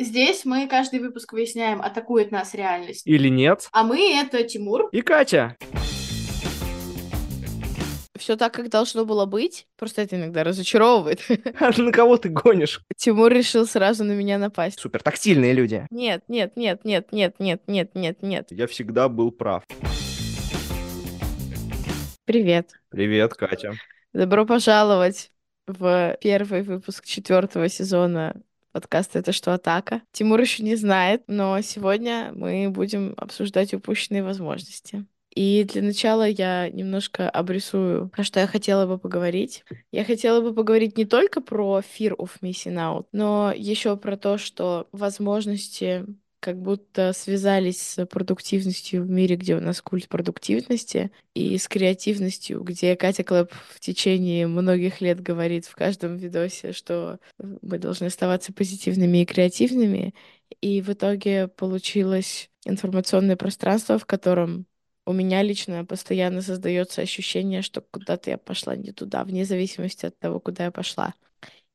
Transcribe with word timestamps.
Здесь 0.00 0.44
мы 0.44 0.68
каждый 0.68 1.00
выпуск 1.00 1.32
выясняем, 1.32 1.82
атакует 1.82 2.30
нас 2.30 2.54
реальность. 2.54 3.04
Или 3.04 3.28
нет. 3.28 3.68
А 3.72 3.82
мы— 3.82 3.98
это 4.20 4.44
Тимур. 4.44 4.88
И 4.92 5.02
Катя. 5.02 5.56
Все 8.16 8.36
так, 8.36 8.54
как 8.54 8.68
должно 8.68 9.04
было 9.04 9.26
быть. 9.26 9.66
Просто 9.76 10.02
это 10.02 10.14
иногда 10.14 10.44
разочаровывает. 10.44 11.26
А 11.58 11.72
на 11.76 11.90
кого 11.90 12.16
ты 12.16 12.28
гонишь? 12.28 12.80
Тимур 12.96 13.32
решил 13.32 13.66
сразу 13.66 14.04
на 14.04 14.12
меня 14.12 14.38
напасть. 14.38 14.78
Супер 14.78 15.02
тактильные 15.02 15.52
люди. 15.52 15.84
Нет, 15.90 16.22
нет, 16.28 16.56
нет, 16.56 16.84
нет, 16.84 17.08
нет, 17.10 17.34
нет, 17.40 17.62
нет, 17.66 17.90
нет, 17.96 18.22
нет. 18.22 18.46
Я 18.50 18.68
всегда 18.68 19.08
был 19.08 19.32
прав. 19.32 19.64
Привет. 22.24 22.70
Привет, 22.90 23.34
Катя. 23.34 23.72
Добро 24.12 24.46
пожаловать 24.46 25.32
в 25.66 26.16
первый 26.20 26.62
выпуск 26.62 27.04
четвертого 27.04 27.68
сезона 27.68 28.40
подкаста 28.78 29.18
«Это 29.18 29.32
что, 29.32 29.52
атака?». 29.54 30.02
Тимур 30.12 30.40
еще 30.40 30.62
не 30.62 30.76
знает, 30.76 31.24
но 31.26 31.60
сегодня 31.62 32.30
мы 32.32 32.70
будем 32.70 33.12
обсуждать 33.16 33.74
упущенные 33.74 34.22
возможности. 34.22 35.04
И 35.34 35.64
для 35.64 35.82
начала 35.82 36.28
я 36.28 36.70
немножко 36.70 37.28
обрисую, 37.28 38.08
про 38.08 38.22
что 38.22 38.38
я 38.38 38.46
хотела 38.46 38.86
бы 38.86 38.96
поговорить. 38.96 39.64
Я 39.90 40.04
хотела 40.04 40.40
бы 40.40 40.54
поговорить 40.54 40.96
не 40.96 41.06
только 41.06 41.40
про 41.40 41.80
fear 41.80 42.14
of 42.16 42.30
missing 42.40 42.76
out, 42.76 43.06
но 43.10 43.52
еще 43.52 43.96
про 43.96 44.16
то, 44.16 44.38
что 44.38 44.86
возможности 44.92 46.06
как 46.40 46.60
будто 46.60 47.12
связались 47.12 47.80
с 47.80 48.06
продуктивностью 48.06 49.02
в 49.02 49.10
мире, 49.10 49.36
где 49.36 49.56
у 49.56 49.60
нас 49.60 49.82
культ 49.82 50.08
продуктивности, 50.08 51.10
и 51.34 51.58
с 51.58 51.68
креативностью, 51.68 52.62
где 52.62 52.96
Катя 52.96 53.24
Клэп 53.24 53.52
в 53.52 53.80
течение 53.80 54.46
многих 54.46 55.00
лет 55.00 55.20
говорит 55.20 55.66
в 55.66 55.74
каждом 55.74 56.16
видосе, 56.16 56.72
что 56.72 57.18
мы 57.38 57.78
должны 57.78 58.06
оставаться 58.06 58.52
позитивными 58.52 59.18
и 59.18 59.26
креативными. 59.26 60.14
И 60.60 60.80
в 60.80 60.90
итоге 60.90 61.48
получилось 61.48 62.50
информационное 62.64 63.36
пространство, 63.36 63.98
в 63.98 64.06
котором 64.06 64.66
у 65.06 65.12
меня 65.12 65.42
лично 65.42 65.84
постоянно 65.84 66.42
создается 66.42 67.00
ощущение, 67.00 67.62
что 67.62 67.80
куда-то 67.80 68.30
я 68.30 68.38
пошла 68.38 68.76
не 68.76 68.92
туда, 68.92 69.24
вне 69.24 69.44
зависимости 69.44 70.06
от 70.06 70.18
того, 70.18 70.38
куда 70.38 70.64
я 70.64 70.70
пошла. 70.70 71.14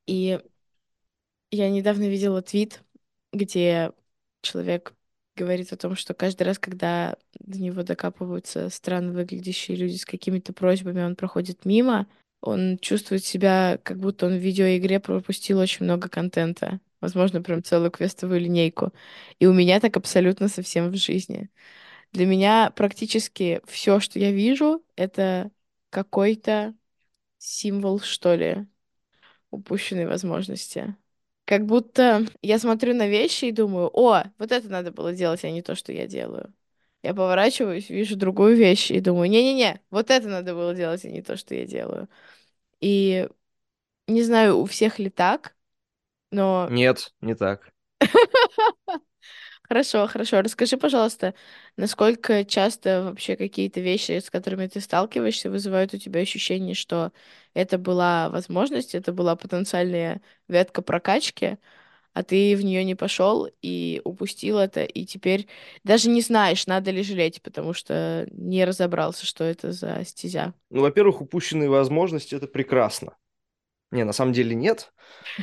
И 0.06 0.40
я 1.52 1.70
недавно 1.70 2.08
видела 2.10 2.42
твит, 2.42 2.84
где 3.32 3.92
человек 4.44 4.94
говорит 5.36 5.74
о 5.74 5.78
том, 5.78 5.96
что 5.96 6.14
каждый 6.14 6.44
раз, 6.44 6.60
когда 6.60 7.18
до 7.40 7.60
него 7.60 7.84
докапываются 7.84 8.70
странно 8.70 9.12
выглядящие 9.12 9.78
люди 9.78 9.96
с 9.96 10.06
какими-то 10.06 10.54
просьбами, 10.54 11.04
он 11.04 11.16
проходит 11.16 11.66
мимо, 11.66 12.08
он 12.42 12.78
чувствует 12.80 13.24
себя, 13.24 13.80
как 13.84 13.98
будто 14.00 14.28
он 14.28 14.34
в 14.34 14.42
видеоигре 14.42 15.00
пропустил 15.00 15.60
очень 15.60 15.86
много 15.86 16.10
контента. 16.10 16.80
Возможно, 17.02 17.42
прям 17.42 17.64
целую 17.64 17.92
квестовую 17.92 18.42
линейку. 18.42 18.94
И 19.40 19.46
у 19.46 19.54
меня 19.54 19.80
так 19.80 19.98
абсолютно 19.98 20.48
совсем 20.48 20.92
в 20.92 20.96
жизни. 20.96 21.50
Для 22.12 22.26
меня 22.26 22.72
практически 22.72 23.62
все, 23.66 24.00
что 24.00 24.20
я 24.20 24.32
вижу, 24.32 24.84
это 24.96 25.52
какой-то 25.90 26.76
символ, 27.40 28.00
что 28.00 28.36
ли, 28.36 28.68
упущенной 29.52 30.06
возможности. 30.06 30.96
Как 31.46 31.66
будто 31.66 32.26
я 32.42 32.58
смотрю 32.58 32.94
на 32.94 33.08
вещи 33.08 33.46
и 33.46 33.52
думаю, 33.52 33.90
о, 33.94 34.24
вот 34.38 34.52
это 34.52 34.70
надо 34.70 34.92
было 34.92 35.14
делать, 35.14 35.44
а 35.44 35.52
не 35.52 35.62
то, 35.62 35.76
что 35.76 35.92
я 35.92 36.08
делаю. 36.08 36.54
Я 37.04 37.14
поворачиваюсь, 37.14 37.90
вижу 37.90 38.16
другую 38.16 38.56
вещь 38.56 38.90
и 38.90 39.02
думаю, 39.02 39.30
не-не-не, 39.30 39.82
вот 39.90 40.10
это 40.10 40.30
надо 40.30 40.56
было 40.56 40.74
делать, 40.74 41.04
а 41.04 41.10
не 41.10 41.22
то, 41.22 41.36
что 41.36 41.54
я 41.54 41.66
делаю. 41.66 42.08
И 42.82 43.30
не 44.08 44.24
знаю, 44.24 44.60
у 44.60 44.66
всех 44.66 45.00
ли 45.00 45.10
так, 45.10 45.56
но... 46.32 46.68
Нет, 46.72 47.14
не 47.22 47.36
так. 47.36 47.72
Хорошо, 49.68 50.08
хорошо. 50.08 50.42
Расскажи, 50.42 50.78
пожалуйста, 50.78 51.34
насколько 51.78 52.44
часто 52.44 53.04
вообще 53.06 53.36
какие-то 53.38 53.80
вещи, 53.80 54.20
с 54.20 54.30
которыми 54.30 54.68
ты 54.68 54.82
сталкиваешься, 54.82 55.50
вызывают 55.50 55.94
у 55.94 55.98
тебя 55.98 56.20
ощущение, 56.22 56.76
что 56.76 57.12
это 57.54 57.78
была 57.78 58.30
возможность, 58.30 58.94
это 58.94 59.14
была 59.14 59.36
потенциальная 59.36 60.22
ветка 60.50 60.82
прокачки, 60.82 61.58
а 62.14 62.24
ты 62.24 62.56
в 62.58 62.64
нее 62.64 62.84
не 62.84 62.96
пошел 62.96 63.50
и 63.62 64.02
упустил 64.04 64.60
это, 64.60 64.84
и 64.84 65.06
теперь 65.06 65.48
даже 65.84 66.10
не 66.10 66.22
знаешь, 66.22 66.68
надо 66.68 66.92
ли 66.92 67.04
жалеть, 67.04 67.42
потому 67.42 67.74
что 67.74 68.28
не 68.32 68.66
разобрался, 68.66 69.26
что 69.26 69.44
это 69.44 69.72
за 69.72 70.04
стезя. 70.06 70.54
Ну, 70.70 70.82
во-первых, 70.82 71.22
упущенные 71.22 71.70
возможности 71.70 72.36
это 72.36 72.48
прекрасно. 72.48 73.16
Не, 73.94 74.06
на 74.06 74.12
самом 74.12 74.34
деле 74.34 74.56
нет. 74.56 74.92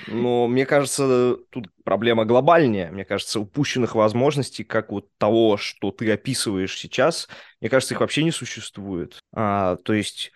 Но 0.08 0.48
мне 0.48 0.66
кажется, 0.66 1.36
тут 1.50 1.68
проблема 1.84 2.24
глобальнее. 2.24 2.90
Мне 2.90 3.04
кажется, 3.04 3.38
упущенных 3.38 3.94
возможностей, 3.94 4.64
как 4.64 4.90
вот 4.90 5.06
того, 5.18 5.56
что 5.56 5.92
ты 5.92 6.10
описываешь 6.10 6.76
сейчас, 6.76 7.28
мне 7.60 7.70
кажется, 7.70 7.94
их 7.94 8.00
вообще 8.00 8.24
не 8.24 8.32
существует. 8.32 9.20
А, 9.32 9.76
то 9.76 9.92
есть 9.92 10.32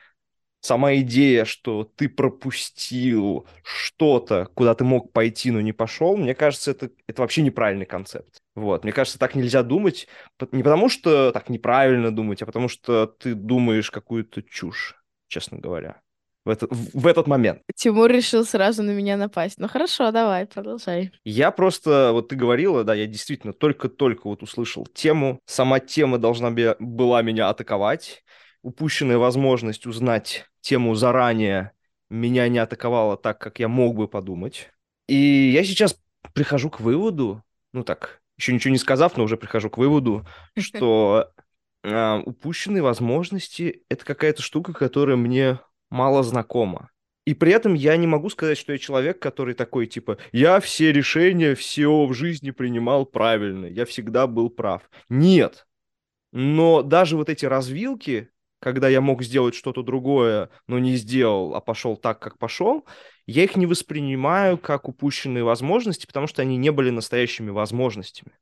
сама 0.60 0.94
идея, 0.94 1.44
что 1.44 1.90
ты 1.96 2.08
пропустил 2.08 3.48
что-то, 3.64 4.48
куда 4.54 4.76
ты 4.76 4.84
мог 4.84 5.12
пойти, 5.12 5.50
но 5.50 5.60
не 5.60 5.72
пошел, 5.72 6.16
мне 6.16 6.36
кажется, 6.36 6.70
это, 6.70 6.90
это 7.08 7.20
вообще 7.20 7.42
неправильный 7.42 7.84
концепт. 7.84 8.38
Вот, 8.54 8.84
мне 8.84 8.92
кажется, 8.92 9.18
так 9.18 9.34
нельзя 9.34 9.64
думать, 9.64 10.06
не 10.52 10.62
потому 10.62 10.88
что 10.88 11.32
так 11.32 11.48
неправильно 11.48 12.14
думать, 12.14 12.42
а 12.42 12.46
потому 12.46 12.68
что 12.68 13.06
ты 13.06 13.34
думаешь 13.34 13.90
какую-то 13.90 14.40
чушь, 14.44 14.94
честно 15.26 15.58
говоря 15.58 16.03
в, 16.44 16.50
это, 16.50 16.66
в 16.70 17.06
этот 17.06 17.26
момент. 17.26 17.62
Тимур 17.74 18.10
решил 18.10 18.44
сразу 18.44 18.82
на 18.82 18.90
меня 18.90 19.16
напасть. 19.16 19.58
Ну 19.58 19.68
хорошо, 19.68 20.10
давай, 20.10 20.46
продолжай. 20.46 21.10
Я 21.24 21.50
просто, 21.50 22.10
вот 22.12 22.28
ты 22.28 22.36
говорила, 22.36 22.84
да, 22.84 22.94
я 22.94 23.06
действительно 23.06 23.52
только-только 23.52 24.28
вот 24.28 24.42
услышал 24.42 24.86
тему. 24.86 25.40
Сама 25.46 25.80
тема 25.80 26.18
должна 26.18 26.50
была 26.78 27.22
меня 27.22 27.48
атаковать. 27.48 28.24
Упущенная 28.62 29.18
возможность 29.18 29.86
узнать 29.86 30.46
тему 30.60 30.94
заранее 30.94 31.72
меня 32.10 32.48
не 32.48 32.58
атаковала 32.58 33.16
так, 33.16 33.38
как 33.38 33.58
я 33.58 33.68
мог 33.68 33.96
бы 33.96 34.08
подумать. 34.08 34.70
И 35.08 35.50
я 35.52 35.64
сейчас 35.64 35.98
прихожу 36.32 36.70
к 36.70 36.80
выводу, 36.80 37.42
ну 37.72 37.84
так, 37.84 38.22
еще 38.38 38.52
ничего 38.52 38.72
не 38.72 38.78
сказав, 38.78 39.16
но 39.16 39.24
уже 39.24 39.36
прихожу 39.36 39.70
к 39.70 39.78
выводу, 39.78 40.26
что 40.58 41.30
э, 41.82 42.18
упущенные 42.24 42.82
возможности 42.82 43.82
это 43.88 44.04
какая-то 44.04 44.42
штука, 44.42 44.72
которая 44.72 45.16
мне 45.16 45.58
мало 45.94 46.22
знакомо. 46.22 46.90
И 47.24 47.32
при 47.32 47.52
этом 47.52 47.72
я 47.72 47.96
не 47.96 48.06
могу 48.06 48.28
сказать, 48.28 48.58
что 48.58 48.72
я 48.72 48.78
человек, 48.78 49.18
который 49.18 49.54
такой, 49.54 49.86
типа, 49.86 50.18
я 50.32 50.60
все 50.60 50.92
решения, 50.92 51.54
все 51.54 52.04
в 52.04 52.12
жизни 52.12 52.50
принимал 52.50 53.06
правильно, 53.06 53.64
я 53.64 53.86
всегда 53.86 54.26
был 54.26 54.50
прав. 54.50 54.82
Нет. 55.08 55.66
Но 56.32 56.82
даже 56.82 57.16
вот 57.16 57.30
эти 57.30 57.46
развилки, 57.46 58.28
когда 58.58 58.88
я 58.88 59.00
мог 59.00 59.22
сделать 59.22 59.54
что-то 59.54 59.82
другое, 59.82 60.50
но 60.66 60.78
не 60.78 60.96
сделал, 60.96 61.54
а 61.54 61.60
пошел 61.60 61.96
так, 61.96 62.18
как 62.18 62.38
пошел, 62.38 62.84
я 63.26 63.44
их 63.44 63.56
не 63.56 63.64
воспринимаю 63.64 64.58
как 64.58 64.88
упущенные 64.88 65.44
возможности, 65.44 66.06
потому 66.06 66.26
что 66.26 66.42
они 66.42 66.58
не 66.58 66.72
были 66.72 66.90
настоящими 66.90 67.50
возможностями. 67.50 68.32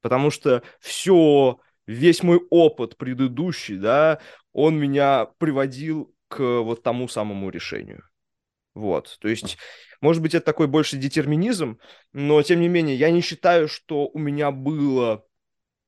Потому 0.00 0.30
что 0.30 0.62
все, 0.78 1.58
весь 1.86 2.22
мой 2.22 2.40
опыт 2.50 2.96
предыдущий, 2.96 3.78
да, 3.78 4.20
он 4.52 4.78
меня 4.78 5.28
приводил 5.38 6.14
к 6.28 6.60
вот 6.60 6.82
тому 6.82 7.08
самому 7.08 7.50
решению. 7.50 8.02
Вот, 8.74 9.16
то 9.20 9.26
есть, 9.26 9.58
может 10.00 10.22
быть, 10.22 10.34
это 10.34 10.46
такой 10.46 10.68
больше 10.68 10.96
детерминизм, 10.96 11.80
но, 12.12 12.40
тем 12.42 12.60
не 12.60 12.68
менее, 12.68 12.94
я 12.94 13.10
не 13.10 13.22
считаю, 13.22 13.66
что 13.66 14.06
у 14.06 14.18
меня 14.20 14.52
было, 14.52 15.24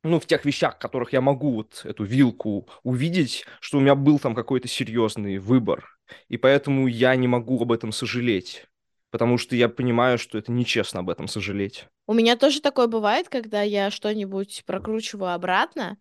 ну, 0.03 0.19
в 0.19 0.27
тех 0.27 0.45
вещах, 0.45 0.75
в 0.75 0.79
которых 0.81 1.12
я 1.12 1.21
могу 1.21 1.53
вот 1.53 1.83
эту 1.84 2.03
вилку 2.03 2.69
увидеть, 2.83 3.45
что 3.61 3.79
у 3.79 3.81
меня 3.81 3.95
был 3.95 4.19
там 4.19 4.34
какой-то 4.34 4.67
серьезный 4.67 5.39
выбор, 5.39 5.87
и 6.29 6.37
поэтому 6.37 6.89
я 6.89 7.15
не 7.15 7.29
могу 7.29 7.62
об 7.62 7.71
этом 7.71 7.93
сожалеть, 7.93 8.67
потому 9.11 9.39
что 9.39 9.55
я 9.55 9.69
понимаю, 9.69 10.19
что 10.19 10.39
это 10.39 10.50
нечестно 10.50 11.00
об 11.00 11.11
этом 11.11 11.29
сожалеть. 11.29 11.87
У 12.09 12.12
меня 12.12 12.37
тоже 12.37 12.61
такое 12.61 12.89
бывает, 12.89 13.29
когда 13.29 13.62
я 13.62 13.93
что-нибудь 13.93 14.64
прокручиваю 14.67 15.32
обратно, 15.32 15.97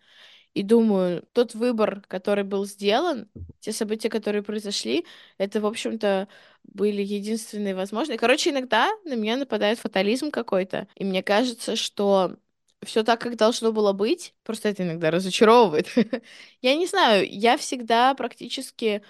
и 0.54 0.64
думаю, 0.64 1.28
тот 1.34 1.54
выбор, 1.54 2.02
который 2.08 2.44
был 2.44 2.66
сделан, 2.66 3.30
те 3.60 3.72
события, 3.72 4.10
которые 4.10 4.44
произошли, 4.44 5.06
это, 5.38 5.62
в 5.62 5.66
общем-то, 5.66 6.28
были 6.64 7.02
единственные 7.02 7.76
возможные. 7.76 8.18
Короче, 8.18 8.50
иногда 8.50 8.90
на 9.06 9.16
меня 9.16 9.38
нападает 9.38 9.80
фатализм 9.80 10.32
какой-то, 10.32 10.88
и 10.96 11.04
мне 11.04 11.24
кажется, 11.24 11.76
что 11.76 12.38
все 12.84 13.04
так, 13.04 13.22
как 13.22 13.36
должно 13.36 13.72
было 13.72 13.94
быть, 13.94 14.34
просто 14.44 14.70
это 14.70 14.84
иногда 14.84 15.12
разочаровывает. 15.12 15.88
я 16.62 16.76
не 16.76 16.88
знаю, 16.88 17.28
я 17.30 17.58
всегда 17.58 18.14
практически 18.16 19.04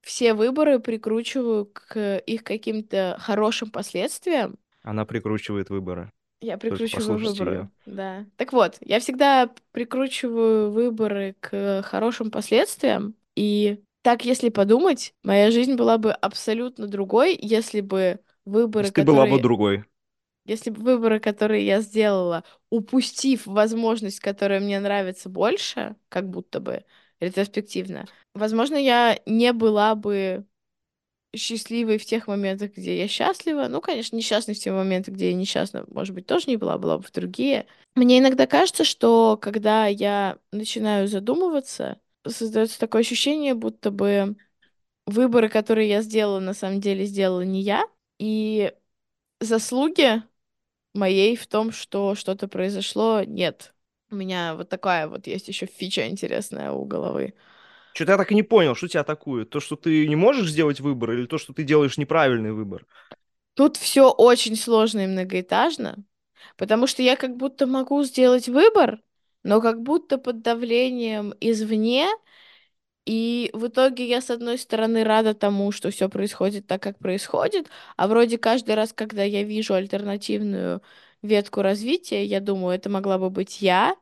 все 0.00 0.34
выборы 0.34 0.80
прикручиваю 0.80 1.66
к 1.66 2.18
их 2.18 2.42
каким-то 2.42 3.16
хорошим 3.20 3.70
последствиям. 3.70 4.58
Она 4.82 5.04
прикручивает 5.06 5.70
выборы. 5.70 6.10
Я 6.42 6.58
прикручиваю 6.58 7.18
выборы. 7.18 7.52
Ее. 7.52 7.70
Да. 7.86 8.26
Так 8.36 8.52
вот, 8.52 8.76
я 8.80 8.98
всегда 8.98 9.50
прикручиваю 9.70 10.72
выборы 10.72 11.36
к 11.40 11.82
хорошим 11.82 12.30
последствиям. 12.30 13.14
И 13.36 13.80
так, 14.02 14.24
если 14.24 14.48
подумать, 14.48 15.14
моя 15.22 15.50
жизнь 15.52 15.74
была 15.74 15.98
бы 15.98 16.12
абсолютно 16.12 16.88
другой, 16.88 17.38
если 17.40 17.80
бы 17.80 18.18
выборы, 18.44 18.86
если 18.86 18.92
которые... 18.92 19.04
ты 19.04 19.12
была 19.12 19.36
бы 19.36 19.42
другой. 19.42 19.84
Если 20.44 20.70
бы 20.70 20.82
выборы, 20.82 21.20
которые 21.20 21.64
я 21.64 21.80
сделала, 21.80 22.42
упустив 22.68 23.46
возможность, 23.46 24.18
которая 24.18 24.58
мне 24.58 24.80
нравится 24.80 25.28
больше, 25.28 25.94
как 26.08 26.28
будто 26.28 26.58
бы 26.58 26.84
ретроспективно, 27.20 28.06
возможно, 28.34 28.74
я 28.74 29.20
не 29.24 29.52
была 29.52 29.94
бы 29.94 30.44
счастливой 31.34 31.98
в 31.98 32.04
тех 32.04 32.26
моментах, 32.26 32.72
где 32.76 32.98
я 32.98 33.08
счастлива. 33.08 33.68
Ну, 33.68 33.80
конечно, 33.80 34.16
несчастной 34.16 34.54
в 34.54 34.58
те 34.58 34.72
моменты, 34.72 35.10
где 35.10 35.30
я 35.30 35.34
несчастна, 35.34 35.84
может 35.88 36.14
быть, 36.14 36.26
тоже 36.26 36.44
не 36.48 36.56
была, 36.56 36.78
была 36.78 36.98
бы 36.98 37.04
в 37.04 37.12
другие. 37.12 37.66
Мне 37.94 38.18
иногда 38.18 38.46
кажется, 38.46 38.84
что 38.84 39.38
когда 39.40 39.86
я 39.86 40.38
начинаю 40.52 41.08
задумываться, 41.08 42.00
создается 42.26 42.78
такое 42.78 43.00
ощущение, 43.02 43.54
будто 43.54 43.90
бы 43.90 44.36
выборы, 45.06 45.48
которые 45.48 45.88
я 45.88 46.02
сделала, 46.02 46.40
на 46.40 46.54
самом 46.54 46.80
деле 46.80 47.06
сделала 47.06 47.42
не 47.42 47.62
я. 47.62 47.84
И 48.18 48.72
заслуги 49.40 50.22
моей 50.94 51.36
в 51.36 51.46
том, 51.46 51.72
что 51.72 52.14
что-то 52.14 52.48
произошло, 52.48 53.22
нет. 53.24 53.74
У 54.10 54.16
меня 54.16 54.54
вот 54.54 54.68
такая 54.68 55.08
вот 55.08 55.26
есть 55.26 55.48
еще 55.48 55.66
фича 55.66 56.08
интересная 56.08 56.72
у 56.72 56.84
головы. 56.84 57.34
Что-то 57.94 58.12
я 58.12 58.18
так 58.18 58.32
и 58.32 58.34
не 58.34 58.42
понял, 58.42 58.74
что 58.74 58.88
тебя 58.88 59.00
атакует. 59.00 59.50
То, 59.50 59.60
что 59.60 59.76
ты 59.76 60.06
не 60.06 60.16
можешь 60.16 60.50
сделать 60.50 60.80
выбор, 60.80 61.12
или 61.12 61.26
то, 61.26 61.38
что 61.38 61.52
ты 61.52 61.62
делаешь 61.62 61.98
неправильный 61.98 62.52
выбор? 62.52 62.86
Тут 63.54 63.76
все 63.76 64.10
очень 64.10 64.56
сложно 64.56 65.00
и 65.04 65.06
многоэтажно, 65.06 66.04
потому 66.56 66.86
что 66.86 67.02
я 67.02 67.16
как 67.16 67.36
будто 67.36 67.66
могу 67.66 68.02
сделать 68.04 68.48
выбор, 68.48 69.00
но 69.42 69.60
как 69.60 69.82
будто 69.82 70.16
под 70.18 70.42
давлением 70.42 71.34
извне, 71.40 72.08
и 73.04 73.50
в 73.52 73.66
итоге 73.66 74.06
я, 74.06 74.20
с 74.20 74.30
одной 74.30 74.58
стороны, 74.58 75.04
рада 75.04 75.34
тому, 75.34 75.72
что 75.72 75.90
все 75.90 76.08
происходит 76.08 76.66
так, 76.66 76.82
как 76.82 76.98
происходит, 76.98 77.68
а 77.96 78.06
вроде 78.08 78.38
каждый 78.38 78.74
раз, 78.76 78.92
когда 78.92 79.24
я 79.24 79.42
вижу 79.42 79.74
альтернативную 79.74 80.82
ветку 81.20 81.62
развития, 81.62 82.24
я 82.24 82.40
думаю, 82.40 82.76
это 82.76 82.88
могла 82.88 83.18
бы 83.18 83.28
быть 83.28 83.60
я. 83.60 83.96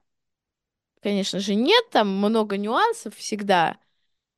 Конечно 1.02 1.41
же, 1.41 1.55
нет, 1.55 1.88
там 1.91 2.08
много 2.14 2.58
нюансов 2.58 3.17
всегда, 3.17 3.79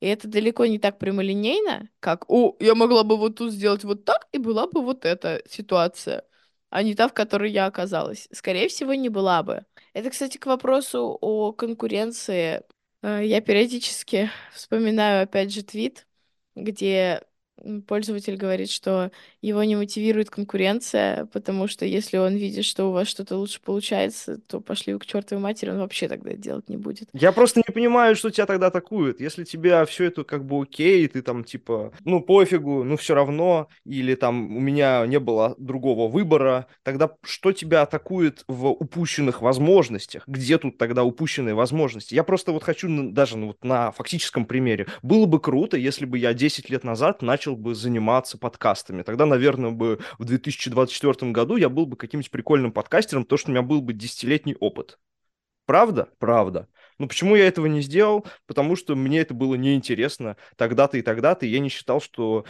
и 0.01 0.07
это 0.09 0.29
далеко 0.29 0.67
не 0.67 0.79
так 0.79 0.99
прямолинейно, 0.99 1.91
как 2.01 2.25
«О, 2.31 2.57
я 2.61 2.75
могла 2.75 3.05
бы 3.05 3.17
вот 3.19 3.37
тут 3.39 3.53
сделать 3.53 3.85
вот 3.85 4.05
так, 4.05 4.29
и 4.33 4.39
была 4.39 4.67
бы 4.69 4.83
вот 4.83 5.05
эта 5.05 5.43
ситуация», 5.49 6.25
а 6.71 6.83
не 6.85 6.95
та, 6.95 7.09
в 7.09 7.15
которой 7.15 7.51
я 7.53 7.67
оказалась. 7.67 8.29
Скорее 8.33 8.69
всего, 8.69 8.95
не 8.95 9.09
была 9.11 9.43
бы. 9.43 9.67
Это, 9.95 10.11
кстати, 10.11 10.39
к 10.39 10.47
вопросу 10.47 11.19
о 11.21 11.53
конкуренции. 11.53 12.63
Э, 13.03 13.23
я 13.25 13.41
периодически 13.41 14.31
вспоминаю, 14.55 15.25
опять 15.25 15.53
же, 15.53 15.63
твит, 15.65 16.07
где 16.57 17.23
пользователь 17.87 18.37
говорит, 18.37 18.71
что 18.71 19.11
его 19.43 19.63
не 19.65 19.77
мотивирует 19.77 20.31
конкуренция, 20.31 21.27
потому 21.27 21.67
что 21.67 21.85
если 21.85 22.17
он 22.17 22.37
видит, 22.37 22.65
что 22.65 22.89
у 22.89 22.93
вас 22.93 23.09
что-то 23.09 23.37
лучше 23.37 23.61
получается, 23.61 24.39
то 24.39 24.61
пошли 24.61 24.95
вы 24.95 25.01
к 25.01 25.07
чертовой 25.07 25.43
матери, 25.43 25.71
он 25.71 25.79
вообще 25.79 26.09
тогда 26.09 26.35
делать 26.35 26.69
не 26.69 26.77
будет. 26.77 27.09
Я 27.13 27.33
просто 27.33 27.61
не 27.67 27.73
понимаю, 27.73 28.15
что 28.15 28.31
тебя 28.31 28.47
тогда 28.47 28.69
атакует. 28.69 29.21
Если 29.21 29.45
тебя 29.45 29.85
все 29.85 30.05
это 30.05 30.23
как 30.23 30.45
бы 30.45 30.63
окей, 30.63 31.07
ты 31.09 31.23
там 31.23 31.43
типа, 31.43 31.93
ну 32.05 32.21
пофигу, 32.21 32.85
ну 32.85 32.97
все 32.97 33.15
равно, 33.15 33.69
или 33.85 34.15
там 34.15 34.57
у 34.57 34.61
меня 34.61 35.05
не 35.07 35.19
было 35.19 35.57
другого 35.59 36.09
выбора, 36.09 36.69
тогда 36.85 37.11
что 37.23 37.53
тебя 37.53 37.83
атакует 37.83 38.45
в 38.47 38.69
упущенных 38.69 39.43
возможностях? 39.43 40.23
Где 40.29 40.59
тут 40.59 40.79
тогда 40.79 41.03
упущенные 41.03 41.55
возможности? 41.55 42.15
Я 42.15 42.23
просто 42.23 42.53
вот 42.53 42.63
хочу 42.63 42.89
даже 43.11 43.37
ну, 43.37 43.49
вот 43.49 43.65
на 43.65 43.91
фактическом 43.91 44.45
примере. 44.45 44.87
Было 45.03 45.27
бы 45.27 45.41
круто, 45.41 45.77
если 45.77 46.05
бы 46.05 46.19
я 46.19 46.33
10 46.33 46.71
лет 46.71 46.85
назад 46.85 47.23
начал 47.23 47.57
бы 47.57 47.75
заниматься 47.75 48.39
подкастами. 48.39 49.03
Тогда, 49.03 49.27
наверное, 49.33 49.71
бы 49.71 49.99
в 50.19 50.25
2024 50.25 51.33
году 51.33 51.57
я 51.57 51.69
был 51.69 51.87
бы 51.87 51.97
каким-нибудь 51.97 52.31
прикольным 52.31 52.73
подкастером, 52.73 53.25
потому 53.25 53.39
что 53.39 53.51
у 53.51 53.53
меня 53.53 53.63
был 53.63 53.81
бы 53.81 53.93
десятилетний 53.93 54.57
опыт. 54.61 54.99
Правда? 55.67 56.09
Правда. 56.19 56.69
Но 56.99 57.09
почему 57.09 57.35
я 57.35 57.49
этого 57.49 57.67
не 57.67 57.81
сделал? 57.81 58.27
Потому 58.47 58.77
что 58.77 58.95
мне 58.95 59.21
это 59.21 59.35
было 59.35 59.55
неинтересно 59.55 60.37
тогда-то 60.57 60.99
и 60.99 61.03
тогда-то, 61.03 61.47
и 61.47 61.49
я 61.49 61.59
не 61.59 61.69
считал, 61.69 62.01
что 62.01 62.45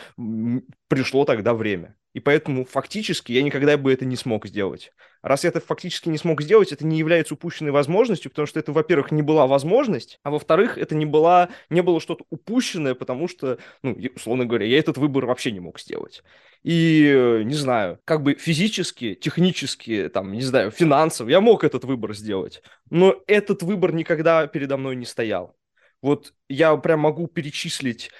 пришло 0.88 1.24
тогда 1.24 1.54
время. 1.54 1.96
И 2.12 2.20
поэтому 2.20 2.64
фактически 2.64 3.32
я 3.32 3.42
никогда 3.42 3.76
бы 3.76 3.92
это 3.92 4.04
не 4.04 4.16
смог 4.16 4.46
сделать. 4.46 4.92
Раз 5.22 5.44
я 5.44 5.50
это 5.50 5.60
фактически 5.60 6.08
не 6.08 6.18
смог 6.18 6.42
сделать, 6.42 6.72
это 6.72 6.84
не 6.84 6.98
является 6.98 7.34
упущенной 7.34 7.70
возможностью, 7.70 8.30
потому 8.30 8.46
что 8.46 8.58
это, 8.58 8.72
во-первых, 8.72 9.12
не 9.12 9.22
была 9.22 9.46
возможность, 9.46 10.18
а 10.24 10.30
во-вторых, 10.30 10.78
это 10.78 10.96
не, 10.96 11.06
была, 11.06 11.50
не 11.70 11.80
было 11.80 12.00
что-то 12.00 12.24
упущенное, 12.30 12.94
потому 12.94 13.28
что, 13.28 13.58
ну, 13.82 13.96
условно 14.16 14.46
говоря, 14.46 14.66
я 14.66 14.78
этот 14.78 14.98
выбор 14.98 15.26
вообще 15.26 15.52
не 15.52 15.60
мог 15.60 15.78
сделать. 15.78 16.24
И, 16.64 17.42
не 17.44 17.54
знаю, 17.54 18.00
как 18.04 18.22
бы 18.22 18.34
физически, 18.34 19.14
технически, 19.14 20.08
там, 20.08 20.32
не 20.32 20.42
знаю, 20.42 20.72
финансово, 20.72 21.28
я 21.28 21.40
мог 21.40 21.62
этот 21.62 21.84
выбор 21.84 22.14
сделать, 22.14 22.62
но 22.90 23.16
этот 23.28 23.62
выбор 23.62 23.92
никогда 23.92 24.46
передо 24.48 24.76
мной 24.76 24.96
не 24.96 25.06
стоял. 25.06 25.56
Вот 26.02 26.34
я 26.48 26.76
прям 26.76 27.00
могу 27.00 27.28
перечислить 27.28 28.10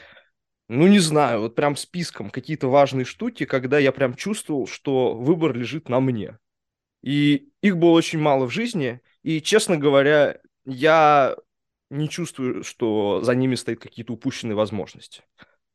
ну, 0.68 0.86
не 0.86 1.00
знаю, 1.00 1.40
вот 1.40 1.54
прям 1.54 1.76
списком 1.76 2.30
какие-то 2.30 2.68
важные 2.68 3.04
штуки, 3.04 3.44
когда 3.44 3.78
я 3.78 3.92
прям 3.92 4.14
чувствовал, 4.14 4.66
что 4.66 5.14
выбор 5.14 5.54
лежит 5.54 5.90
на 5.90 6.00
мне. 6.00 6.38
И 7.02 7.48
их 7.60 7.76
было 7.76 7.90
очень 7.90 8.18
мало 8.18 8.46
в 8.46 8.50
жизни. 8.50 9.00
И, 9.22 9.40
честно 9.40 9.76
говоря, 9.76 10.38
я 10.64 11.36
не 11.90 12.08
чувствую, 12.08 12.64
что 12.64 13.20
за 13.22 13.34
ними 13.34 13.54
стоят 13.54 13.80
какие-то 13.80 14.14
упущенные 14.14 14.56
возможности. 14.56 15.22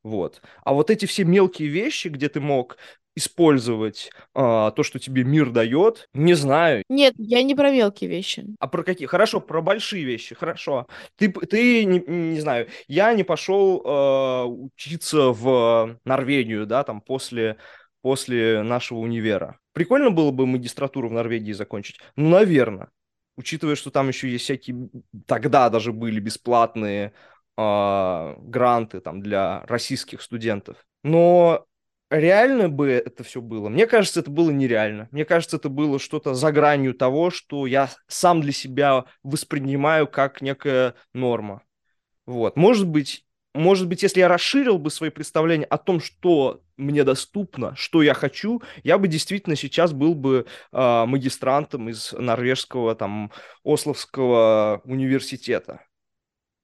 Вот. 0.04 0.42
А 0.64 0.74
вот 0.74 0.90
эти 0.90 1.06
все 1.06 1.24
мелкие 1.26 1.70
вещи, 1.70 2.08
где 2.08 2.30
ты 2.30 2.40
мог 2.40 2.78
использовать 3.18 4.12
а, 4.36 4.70
то, 4.72 4.84
что 4.84 5.00
тебе 5.00 5.24
мир 5.24 5.50
дает, 5.50 6.08
не 6.14 6.36
знаю. 6.36 6.84
Нет, 6.88 7.16
я 7.18 7.42
не 7.42 7.56
про 7.56 7.72
мелкие 7.72 8.10
вещи. 8.10 8.46
А 8.60 8.68
про 8.68 8.84
какие? 8.84 9.08
Хорошо, 9.08 9.42
про 9.42 9.62
большие 9.62 10.04
вещи, 10.04 10.36
хорошо. 10.36 10.88
Ты, 11.16 11.32
ты 11.32 11.84
не, 11.86 12.00
не 12.00 12.40
знаю, 12.40 12.68
я 12.88 13.14
не 13.14 13.24
пошел 13.24 13.82
а, 13.84 14.46
учиться 14.46 15.32
в 15.32 16.00
Норвегию, 16.06 16.68
да, 16.68 16.84
там 16.84 17.02
после, 17.02 17.58
после 18.07 18.63
нашего 18.63 19.00
универа. 19.00 19.59
Прикольно 19.74 20.12
было 20.12 20.31
бы 20.31 20.48
магистратуру 20.48 21.09
в 21.09 21.12
Норвегии 21.12 21.51
закончить? 21.51 22.00
Ну, 22.15 22.30
наверное. 22.30 22.88
Учитывая, 23.36 23.75
что 23.75 23.92
там 23.92 24.07
еще 24.07 24.30
есть 24.30 24.45
всякие, 24.45 24.88
тогда 25.25 25.69
даже 25.69 25.92
были 25.92 26.21
бесплатные 26.21 27.12
э, 27.57 28.36
гранты 28.38 29.01
там 29.01 29.21
для 29.21 29.65
российских 29.65 30.21
студентов. 30.21 30.77
Но 31.04 31.65
реально 32.09 32.69
бы 32.69 32.92
это 32.92 33.25
все 33.25 33.42
было? 33.42 33.68
Мне 33.68 33.88
кажется, 33.88 34.21
это 34.21 34.31
было 34.31 34.51
нереально. 34.51 35.09
Мне 35.12 35.25
кажется, 35.25 35.57
это 35.57 35.68
было 35.68 36.00
что-то 36.00 36.33
за 36.33 36.54
гранью 36.54 36.94
того, 36.94 37.30
что 37.30 37.68
я 37.68 37.89
сам 38.07 38.39
для 38.39 38.54
себя 38.54 39.04
воспринимаю 39.21 40.07
как 40.07 40.42
некая 40.42 40.95
норма. 41.11 41.61
Вот. 42.26 42.56
Может 42.56 42.87
быть, 42.87 43.27
может 43.57 43.87
быть, 43.87 44.04
если 44.04 44.19
я 44.19 44.28
расширил 44.28 44.78
бы 44.78 44.90
свои 44.90 45.09
представления 45.09 45.66
о 45.66 45.78
том, 45.78 45.99
что 45.99 46.61
мне 46.78 47.04
доступно, 47.04 47.76
что 47.76 48.02
я 48.02 48.14
хочу, 48.14 48.61
я 48.83 48.97
бы 48.97 49.07
действительно 49.07 49.56
сейчас 49.56 49.94
был 49.94 50.14
бы 50.14 50.45
э, 50.71 51.06
магистрантом 51.06 51.90
из 51.90 52.14
норвежского 52.14 52.95
там 52.95 53.31
Ословского 53.64 54.81
университета. 54.85 55.81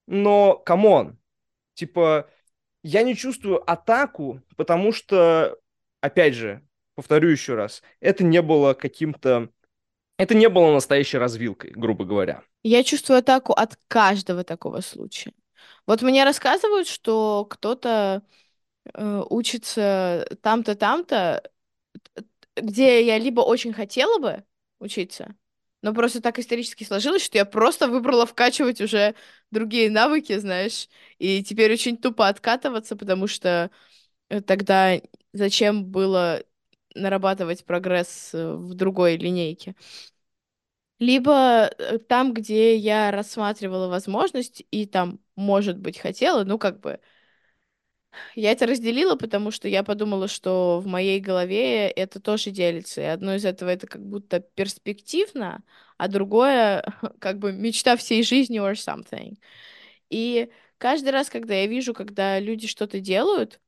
Но, 0.08 0.56
come 0.58 0.92
on, 0.92 1.18
типа, 1.74 2.30
я 2.84 3.04
не 3.04 3.16
чувствую 3.16 3.70
атаку, 3.70 4.42
потому 4.56 4.92
что, 4.92 5.58
опять 6.02 6.36
же, 6.36 6.62
повторю 6.96 7.30
еще 7.30 7.56
раз, 7.56 7.82
это 8.00 8.24
не 8.24 8.42
было 8.42 8.74
каким-то... 8.74 9.50
Это 10.18 10.36
не 10.36 10.48
было 10.48 10.72
настоящей 10.72 11.18
развилкой, 11.18 11.72
грубо 11.72 12.06
говоря. 12.06 12.44
Я 12.62 12.84
чувствую 12.84 13.18
атаку 13.18 13.54
от 13.54 13.78
каждого 13.88 14.44
такого 14.44 14.82
случая. 14.82 15.34
Вот 15.88 16.02
мне 16.02 16.24
рассказывают, 16.24 16.88
что 16.88 17.46
кто-то 17.50 18.24
э, 18.94 19.24
учится 19.30 20.28
там-то, 20.42 20.76
там-то, 20.76 21.44
где 22.56 23.06
я 23.06 23.18
либо 23.18 23.42
очень 23.42 23.74
хотела 23.74 24.20
бы 24.20 24.44
учиться, 24.80 25.36
но 25.82 25.94
просто 25.94 26.22
так 26.22 26.40
исторически 26.40 26.84
сложилось, 26.84 27.24
что 27.24 27.38
я 27.38 27.46
просто 27.46 27.88
выбрала 27.88 28.26
вкачивать 28.26 28.82
уже 28.82 29.16
другие 29.52 29.90
навыки, 29.90 30.38
знаешь, 30.38 30.88
и 31.20 31.44
теперь 31.44 31.72
очень 31.74 31.98
тупо 31.98 32.28
откатываться, 32.28 32.96
потому 32.96 33.28
что 33.28 33.72
э, 34.30 34.42
тогда 34.42 35.00
зачем 35.34 35.86
было 35.86 36.44
нарабатывать 36.96 37.66
прогресс 37.66 38.32
э, 38.34 38.54
в 38.56 38.74
другой 38.76 39.18
линейке. 39.18 39.76
Либо 41.00 41.70
э, 41.78 41.98
там, 42.00 42.34
где 42.34 42.76
я 42.76 43.12
рассматривала 43.12 43.88
возможность 43.90 44.64
и 44.72 44.86
там, 44.86 45.20
может 45.36 45.78
быть, 45.80 45.98
хотела, 46.00 46.44
ну, 46.44 46.58
как 46.58 46.80
бы, 46.80 47.00
я 48.36 48.52
это 48.52 48.66
разделила, 48.68 49.16
потому 49.16 49.52
что 49.52 49.68
я 49.68 49.84
подумала, 49.84 50.28
что 50.28 50.80
в 50.80 50.88
моей 50.88 51.20
голове 51.20 51.90
это 51.90 52.20
тоже 52.20 52.52
делится. 52.52 53.02
И 53.02 53.06
одно 53.06 53.36
из 53.36 53.46
этого 53.46 53.70
это 53.70 53.88
как 53.88 54.04
будто 54.06 54.40
перспективно, 54.40 55.64
а 55.98 56.08
другое 56.08 56.84
как 57.20 57.40
бы 57.40 57.52
мечта 57.52 57.96
всей 57.98 58.24
жизни 58.24 58.60
or 58.60 58.74
something. 58.74 59.38
И 60.10 60.52
каждый 60.78 61.10
раз, 61.12 61.30
когда 61.30 61.56
я 61.56 61.68
вижу, 61.68 61.94
когда 61.94 62.40
люди 62.40 62.68
что-то 62.68 63.00
делают, 63.00 63.60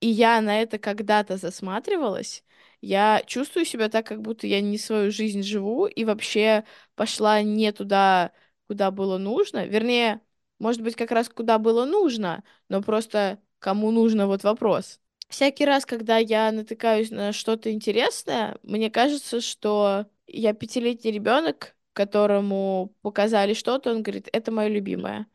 и 0.00 0.08
я 0.08 0.40
на 0.40 0.60
это 0.62 0.78
когда-то 0.78 1.36
засматривалась, 1.36 2.44
я 2.86 3.22
чувствую 3.26 3.64
себя 3.64 3.88
так, 3.88 4.06
как 4.06 4.22
будто 4.22 4.46
я 4.46 4.60
не 4.60 4.78
свою 4.78 5.10
жизнь 5.10 5.42
живу 5.42 5.86
и 5.86 6.04
вообще 6.04 6.64
пошла 6.94 7.42
не 7.42 7.72
туда, 7.72 8.32
куда 8.68 8.92
было 8.92 9.18
нужно. 9.18 9.66
Вернее, 9.66 10.20
может 10.60 10.82
быть, 10.82 10.94
как 10.94 11.10
раз 11.10 11.28
куда 11.28 11.58
было 11.58 11.84
нужно, 11.84 12.44
но 12.68 12.82
просто 12.82 13.40
кому 13.58 13.90
нужно, 13.90 14.28
вот 14.28 14.44
вопрос. 14.44 15.00
Всякий 15.28 15.64
раз, 15.64 15.84
когда 15.84 16.18
я 16.18 16.52
натыкаюсь 16.52 17.10
на 17.10 17.32
что-то 17.32 17.72
интересное, 17.72 18.56
мне 18.62 18.88
кажется, 18.88 19.40
что 19.40 20.06
я 20.28 20.54
пятилетний 20.54 21.10
ребенок, 21.10 21.74
которому 21.92 22.94
показали 23.02 23.54
что-то, 23.54 23.90
он 23.90 24.04
говорит, 24.04 24.28
это 24.32 24.52
мое 24.52 24.68
любимое. 24.68 25.26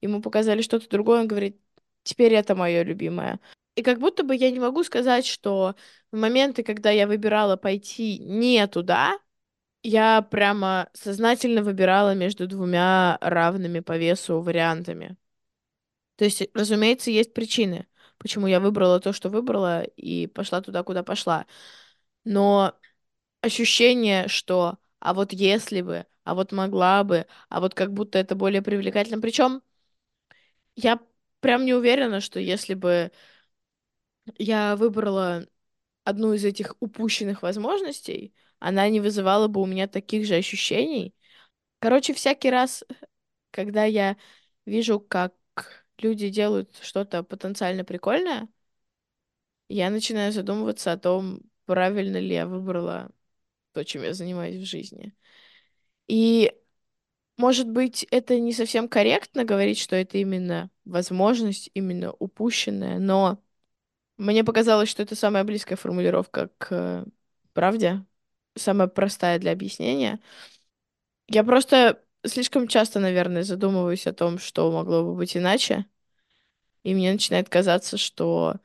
Ему 0.00 0.22
показали 0.22 0.62
что-то 0.62 0.88
другое, 0.88 1.22
он 1.22 1.26
говорит, 1.26 1.60
теперь 2.04 2.34
это 2.34 2.54
мое 2.54 2.84
любимое. 2.84 3.40
И 3.74 3.82
как 3.82 3.98
будто 3.98 4.22
бы 4.22 4.36
я 4.36 4.50
не 4.50 4.60
могу 4.60 4.84
сказать, 4.84 5.26
что 5.26 5.74
в 6.14 6.18
моменты, 6.18 6.62
когда 6.62 6.90
я 6.90 7.06
выбирала 7.06 7.56
пойти 7.56 8.18
не 8.18 8.66
туда, 8.68 9.18
я 9.82 10.22
прямо 10.22 10.90
сознательно 10.94 11.62
выбирала 11.62 12.14
между 12.14 12.46
двумя 12.48 13.18
равными 13.22 13.80
по 13.80 13.98
весу 13.98 14.40
вариантами. 14.42 15.16
То 16.16 16.24
есть, 16.24 16.42
разумеется, 16.54 17.10
есть 17.10 17.34
причины, 17.34 17.86
почему 18.18 18.46
я 18.46 18.60
выбрала 18.60 19.00
то, 19.00 19.12
что 19.12 19.28
выбрала, 19.30 19.82
и 19.82 20.26
пошла 20.28 20.60
туда, 20.60 20.82
куда 20.84 21.02
пошла. 21.02 21.46
Но 22.24 22.74
ощущение, 23.42 24.28
что 24.28 24.78
а 25.00 25.14
вот 25.14 25.32
если 25.32 25.82
бы, 25.82 26.06
а 26.24 26.34
вот 26.34 26.52
могла 26.52 27.04
бы, 27.04 27.26
а 27.50 27.60
вот 27.60 27.74
как 27.74 27.92
будто 27.92 28.18
это 28.18 28.34
более 28.36 28.62
привлекательно. 28.62 29.20
Причем 29.20 29.62
я 30.76 30.98
прям 31.40 31.64
не 31.64 31.74
уверена, 31.74 32.20
что 32.20 32.40
если 32.40 32.74
бы 32.74 33.10
я 34.38 34.76
выбрала 34.76 35.46
одну 36.04 36.32
из 36.34 36.44
этих 36.44 36.76
упущенных 36.80 37.42
возможностей, 37.42 38.34
она 38.58 38.88
не 38.88 39.00
вызывала 39.00 39.48
бы 39.48 39.60
у 39.62 39.66
меня 39.66 39.88
таких 39.88 40.26
же 40.26 40.34
ощущений. 40.36 41.14
Короче, 41.80 42.14
всякий 42.14 42.50
раз, 42.50 42.84
когда 43.50 43.84
я 43.84 44.16
вижу, 44.66 45.00
как 45.00 45.34
люди 45.98 46.28
делают 46.30 46.78
что-то 46.82 47.22
потенциально 47.22 47.84
прикольное, 47.84 48.48
я 49.68 49.90
начинаю 49.90 50.32
задумываться 50.32 50.92
о 50.92 50.98
том, 50.98 51.40
правильно 51.66 52.18
ли 52.18 52.34
я 52.34 52.46
выбрала 52.46 53.10
то, 53.72 53.84
чем 53.84 54.02
я 54.02 54.14
занимаюсь 54.14 54.56
в 54.56 54.66
жизни. 54.66 55.14
И, 56.08 56.52
может 57.36 57.68
быть, 57.68 58.04
это 58.10 58.38
не 58.40 58.52
совсем 58.52 58.88
корректно 58.88 59.44
говорить, 59.44 59.78
что 59.78 59.96
это 59.96 60.18
именно 60.18 60.70
возможность, 60.84 61.70
именно 61.74 62.12
упущенная, 62.12 62.98
но 62.98 63.43
мне 64.16 64.44
показалось, 64.44 64.88
что 64.88 65.02
это 65.02 65.16
самая 65.16 65.44
близкая 65.44 65.76
формулировка 65.76 66.50
к 66.58 67.04
правде, 67.52 68.04
самая 68.56 68.88
простая 68.88 69.38
для 69.38 69.52
объяснения. 69.52 70.20
Я 71.26 71.44
просто 71.44 72.02
слишком 72.24 72.68
часто, 72.68 73.00
наверное, 73.00 73.42
задумываюсь 73.42 74.06
о 74.06 74.12
том, 74.12 74.38
что 74.38 74.70
могло 74.70 75.02
бы 75.04 75.14
быть 75.14 75.36
иначе, 75.36 75.86
и 76.82 76.94
мне 76.94 77.12
начинает 77.12 77.48
казаться, 77.48 77.96
что 77.98 78.56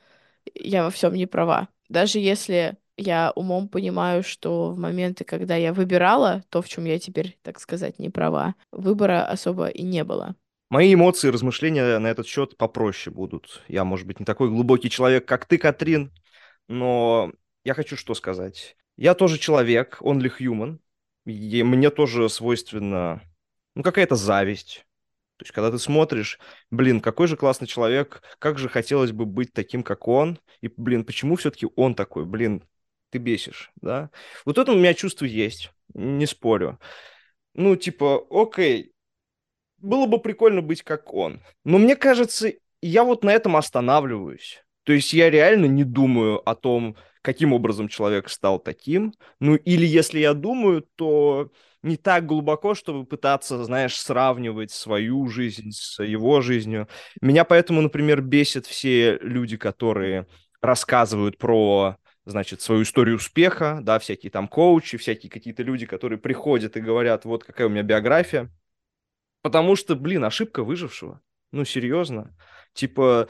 я 0.56 0.84
во 0.84 0.92
всем 0.92 1.14
не 1.14 1.26
права. 1.26 1.70
Даже 1.90 2.20
если 2.20 2.78
я 2.98 3.32
умом 3.36 3.70
понимаю, 3.70 4.24
что 4.24 4.72
в 4.72 4.80
моменты, 4.80 5.24
когда 5.24 5.56
я 5.56 5.74
выбирала 5.74 6.44
то, 6.50 6.62
в 6.62 6.70
чем 6.70 6.86
я 6.86 7.00
теперь, 7.00 7.40
так 7.44 7.60
сказать, 7.60 8.00
не 8.00 8.10
права, 8.10 8.56
выбора 8.72 9.26
особо 9.26 9.68
и 9.68 9.84
не 9.84 10.04
было. 10.04 10.36
Мои 10.70 10.94
эмоции 10.94 11.30
размышления 11.30 11.98
на 11.98 12.08
этот 12.08 12.28
счет 12.28 12.56
попроще 12.56 13.14
будут. 13.14 13.64
Я, 13.68 13.84
может 13.84 14.06
быть, 14.06 14.20
не 14.20 14.26
такой 14.26 14.50
глубокий 14.50 14.90
человек, 14.90 15.26
как 15.26 15.46
ты, 15.46 15.58
Катрин, 15.58 16.14
но 16.68 17.32
я 17.64 17.74
хочу 17.74 17.98
что 17.98 18.14
сказать. 18.14 18.76
Я 18.96 19.16
тоже 19.16 19.40
человек, 19.40 19.98
он 20.02 20.20
ли 20.20 20.30
human, 20.30 20.78
и 21.26 21.64
мне 21.64 21.90
тоже 21.90 22.30
свойственна, 22.30 23.22
ну, 23.74 23.82
какая-то 23.82 24.16
зависть. 24.16 24.86
То 25.38 25.44
есть, 25.44 25.54
когда 25.54 25.72
ты 25.72 25.80
смотришь, 25.80 26.38
блин, 26.70 27.00
какой 27.02 27.28
же 27.28 27.38
классный 27.38 27.66
человек, 27.68 28.22
как 28.38 28.60
же 28.60 28.70
хотелось 28.70 29.12
бы 29.12 29.26
быть 29.26 29.54
таким, 29.54 29.84
как 29.84 30.08
он, 30.08 30.38
и, 30.62 30.68
блин, 30.68 31.04
почему 31.04 31.36
все-таки 31.38 31.68
он 31.78 31.96
такой, 31.96 32.26
блин, 32.26 32.64
ты 33.10 33.18
бесишь, 33.18 33.72
да? 33.82 34.12
Вот 34.46 34.58
это 34.58 34.74
у 34.74 34.76
меня 34.76 34.94
чувство 34.94 35.26
есть, 35.26 35.72
не 35.96 36.28
спорю. 36.28 36.78
Ну, 37.56 37.76
типа, 37.76 38.22
окей, 38.30 38.92
было 39.82 40.06
бы 40.06 40.20
прикольно 40.20 40.62
быть 40.62 40.84
как 40.84 41.14
он. 41.14 41.42
Но 41.64 41.78
мне 41.78 41.96
кажется, 41.96 42.54
я 42.82 43.04
вот 43.04 43.24
на 43.24 43.32
этом 43.32 43.56
останавливаюсь. 43.56 44.64
То 44.84 44.94
есть 44.94 45.14
я 45.14 45.30
реально 45.30 45.66
не 45.66 45.84
думаю 45.84 46.48
о 46.50 46.56
том, 46.56 46.96
каким 47.22 47.54
образом 47.54 47.88
человек 47.88 48.30
стал 48.30 48.60
таким. 48.60 49.14
Ну, 49.40 49.56
или 49.56 49.86
если 49.86 50.20
я 50.20 50.34
думаю, 50.34 50.88
то 50.96 51.52
не 51.84 51.98
так 51.98 52.26
глубоко, 52.26 52.74
чтобы 52.76 53.06
пытаться, 53.06 53.64
знаешь, 53.64 53.96
сравнивать 53.96 54.72
свою 54.72 55.28
жизнь 55.28 55.72
с 55.72 56.04
его 56.04 56.42
жизнью. 56.42 56.88
Меня 57.22 57.46
поэтому, 57.46 57.82
например, 57.82 58.22
бесят 58.22 58.66
все 58.66 59.18
люди, 59.20 59.58
которые 59.58 60.28
рассказывают 60.62 61.38
про 61.38 61.98
значит, 62.26 62.62
свою 62.62 62.84
историю 62.84 63.16
успеха, 63.16 63.80
да, 63.82 63.98
всякие 64.00 64.30
там 64.30 64.48
коучи, 64.48 64.98
всякие 64.98 65.30
какие-то 65.30 65.64
люди, 65.64 65.86
которые 65.86 66.20
приходят 66.20 66.78
и 66.78 66.82
говорят, 66.82 67.26
вот 67.26 67.44
какая 67.44 67.68
у 67.68 67.70
меня 67.72 67.84
биография. 67.84 68.52
Потому 69.42 69.76
что, 69.76 69.96
блин, 69.96 70.24
ошибка 70.24 70.64
выжившего. 70.64 71.22
Ну, 71.52 71.66
серьезно. 71.66 72.36
Типа, 72.74 73.28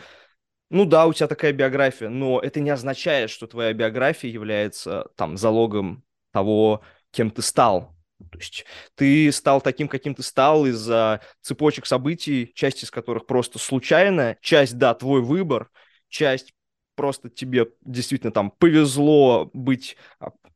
ну 0.70 0.86
да, 0.86 1.08
у 1.08 1.14
тебя 1.14 1.28
такая 1.28 1.54
биография, 1.54 2.10
но 2.10 2.40
это 2.40 2.60
не 2.60 2.70
означает, 2.70 3.30
что 3.30 3.48
твоя 3.48 3.74
биография 3.74 4.30
является 4.30 5.10
там 5.16 5.38
залогом 5.38 6.04
того, 6.32 6.82
кем 7.12 7.32
ты 7.32 7.42
стал. 7.42 7.96
То 8.32 8.38
есть 8.38 8.66
ты 8.96 9.32
стал 9.32 9.62
таким, 9.62 9.88
каким 9.88 10.14
ты 10.14 10.24
стал 10.24 10.66
из-за 10.66 11.22
цепочек 11.42 11.86
событий, 11.86 12.52
часть 12.54 12.84
из 12.84 12.92
которых 12.92 13.26
просто 13.26 13.60
случайная, 13.60 14.38
часть, 14.42 14.78
да, 14.78 14.94
твой 14.94 15.22
выбор, 15.22 15.72
часть 16.10 16.54
просто 16.96 17.30
тебе 17.30 17.68
действительно 17.82 18.34
там 18.34 18.52
повезло 18.52 19.50
быть 19.54 19.96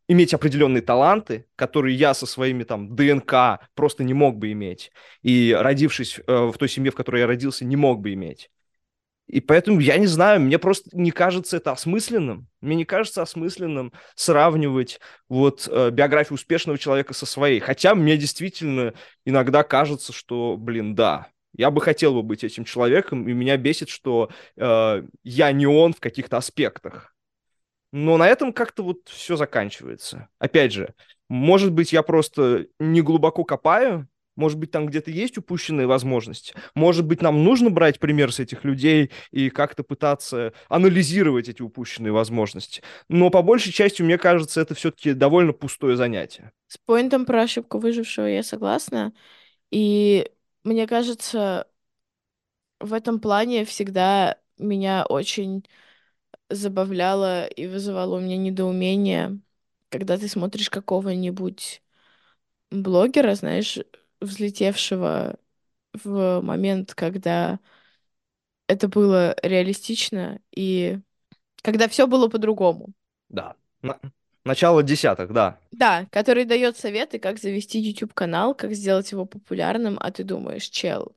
иметь 0.08 0.34
определенные 0.34 0.82
таланты, 0.82 1.46
которые 1.56 1.96
я 1.96 2.14
со 2.14 2.26
своими 2.26 2.64
там 2.64 2.96
ДНК 2.96 3.68
просто 3.74 4.04
не 4.04 4.14
мог 4.14 4.38
бы 4.38 4.52
иметь. 4.52 4.92
И 5.22 5.56
родившись 5.58 6.20
э, 6.26 6.46
в 6.46 6.58
той 6.58 6.70
семье, 6.70 6.92
в 6.92 6.96
которой 6.96 7.22
я 7.22 7.28
родился, 7.28 7.66
не 7.66 7.76
мог 7.76 8.02
бы 8.02 8.14
иметь. 8.14 8.50
И 9.28 9.40
поэтому, 9.40 9.80
я 9.80 9.98
не 9.98 10.08
знаю, 10.08 10.42
мне 10.42 10.60
просто 10.60 10.90
не 10.92 11.12
кажется 11.12 11.58
это 11.58 11.72
осмысленным. 11.72 12.48
Мне 12.60 12.76
не 12.76 12.86
кажется 12.86 13.22
осмысленным 13.22 13.94
сравнивать 14.16 15.00
вот 15.30 15.68
э, 15.72 15.92
биографию 15.92 16.36
успешного 16.36 16.78
человека 16.78 17.14
со 17.14 17.26
своей. 17.26 17.60
Хотя 17.60 17.96
мне 17.96 18.18
действительно 18.18 18.94
иногда 19.26 19.64
кажется, 19.64 20.12
что, 20.12 20.58
блин, 20.58 20.94
да, 20.94 21.28
я 21.56 21.72
бы 21.72 21.82
хотел 21.82 22.14
бы 22.14 22.24
быть 22.24 22.44
этим 22.44 22.66
человеком, 22.66 23.28
и 23.28 23.34
меня 23.34 23.56
бесит, 23.58 23.88
что 23.88 24.30
э, 24.58 25.04
я 25.24 25.52
не 25.52 25.68
он 25.68 25.94
в 25.94 26.00
каких-то 26.00 26.38
аспектах. 26.38 27.13
Но 27.94 28.18
на 28.18 28.28
этом 28.28 28.54
как-то 28.54 28.82
вот 28.84 29.08
все 29.08 29.36
заканчивается. 29.36 30.28
Опять 30.40 30.74
же, 30.74 30.96
может 31.30 31.72
быть, 31.72 31.94
я 31.94 32.02
просто 32.02 32.66
не 32.80 33.02
глубоко 33.04 33.44
копаю, 33.44 34.10
может 34.36 34.58
быть, 34.58 34.72
там 34.72 34.88
где-то 34.88 35.12
есть 35.12 35.38
упущенные 35.38 35.86
возможности. 35.86 36.56
Может 36.74 37.06
быть, 37.06 37.22
нам 37.22 37.44
нужно 37.44 37.70
брать 37.70 38.00
пример 38.00 38.34
с 38.34 38.40
этих 38.40 38.64
людей 38.64 39.12
и 39.30 39.52
как-то 39.52 39.84
пытаться 39.84 40.54
анализировать 40.70 41.50
эти 41.50 41.62
упущенные 41.62 42.12
возможности. 42.12 42.82
Но 43.10 43.30
по 43.30 43.44
большей 43.44 43.72
части, 43.72 44.02
мне 44.02 44.18
кажется, 44.18 44.60
это 44.60 44.74
все-таки 44.74 45.14
довольно 45.14 45.54
пустое 45.54 45.96
занятие. 45.96 46.52
С 46.68 46.80
поинтом 46.80 47.26
про 47.26 47.44
ошибку 47.44 47.78
выжившего 47.78 48.26
я 48.26 48.42
согласна. 48.42 49.14
И 49.70 50.28
мне 50.64 50.88
кажется, 50.88 51.68
в 52.80 52.92
этом 52.92 53.20
плане 53.20 53.66
всегда 53.66 54.40
меня 54.58 55.06
очень 55.08 55.64
забавляло 56.54 57.46
и 57.48 57.68
вызывало 57.68 58.18
у 58.18 58.20
меня 58.20 58.38
недоумение, 58.38 59.40
когда 59.90 60.18
ты 60.18 60.28
смотришь 60.28 60.70
какого-нибудь 60.70 61.82
блогера, 62.72 63.36
знаешь, 63.36 63.80
взлетевшего 64.22 65.38
в 65.94 66.42
момент, 66.42 66.94
когда 66.96 67.60
это 68.68 68.88
было 68.88 69.36
реалистично 69.44 70.40
и 70.56 71.00
когда 71.64 71.88
все 71.88 72.08
было 72.08 72.28
по-другому. 72.30 72.94
Да. 73.30 73.56
На- 73.82 74.00
Начало 74.46 74.84
десятых, 74.84 75.32
да. 75.34 75.58
Да, 75.72 76.06
который 76.12 76.46
дает 76.46 76.78
советы, 76.78 77.18
как 77.20 77.40
завести 77.40 77.80
YouTube-канал, 77.80 78.54
как 78.56 78.74
сделать 78.74 79.12
его 79.12 79.26
популярным, 79.26 79.98
а 80.00 80.12
ты 80.12 80.24
думаешь, 80.24 80.66
чел, 80.66 81.16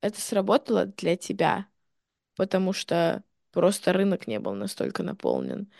это 0.00 0.20
сработало 0.20 0.86
для 0.86 1.16
тебя, 1.16 1.66
потому 2.36 2.72
что 2.72 3.24
Просто 3.54 3.92
рынок 3.92 4.26
не 4.26 4.40
был 4.40 4.54
настолько 4.54 5.02
наполнен. 5.02 5.70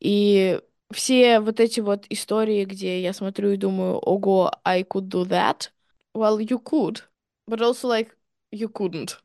И 0.00 0.60
все 0.92 1.40
вот 1.40 1.60
эти 1.60 1.80
вот 1.80 2.04
истории, 2.10 2.64
где 2.64 3.00
я 3.00 3.12
смотрю 3.12 3.52
и 3.52 3.56
думаю, 3.56 3.98
ого, 3.98 4.50
I 4.64 4.82
could 4.82 5.08
do 5.08 5.24
that. 5.26 5.70
Well, 6.14 6.38
you 6.38 6.60
could, 6.62 7.02
but 7.48 7.60
also 7.60 7.88
like 7.88 8.10
you 8.52 8.68
couldn't. 8.68 9.18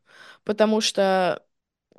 Потому 0.44 0.80
что 0.80 1.44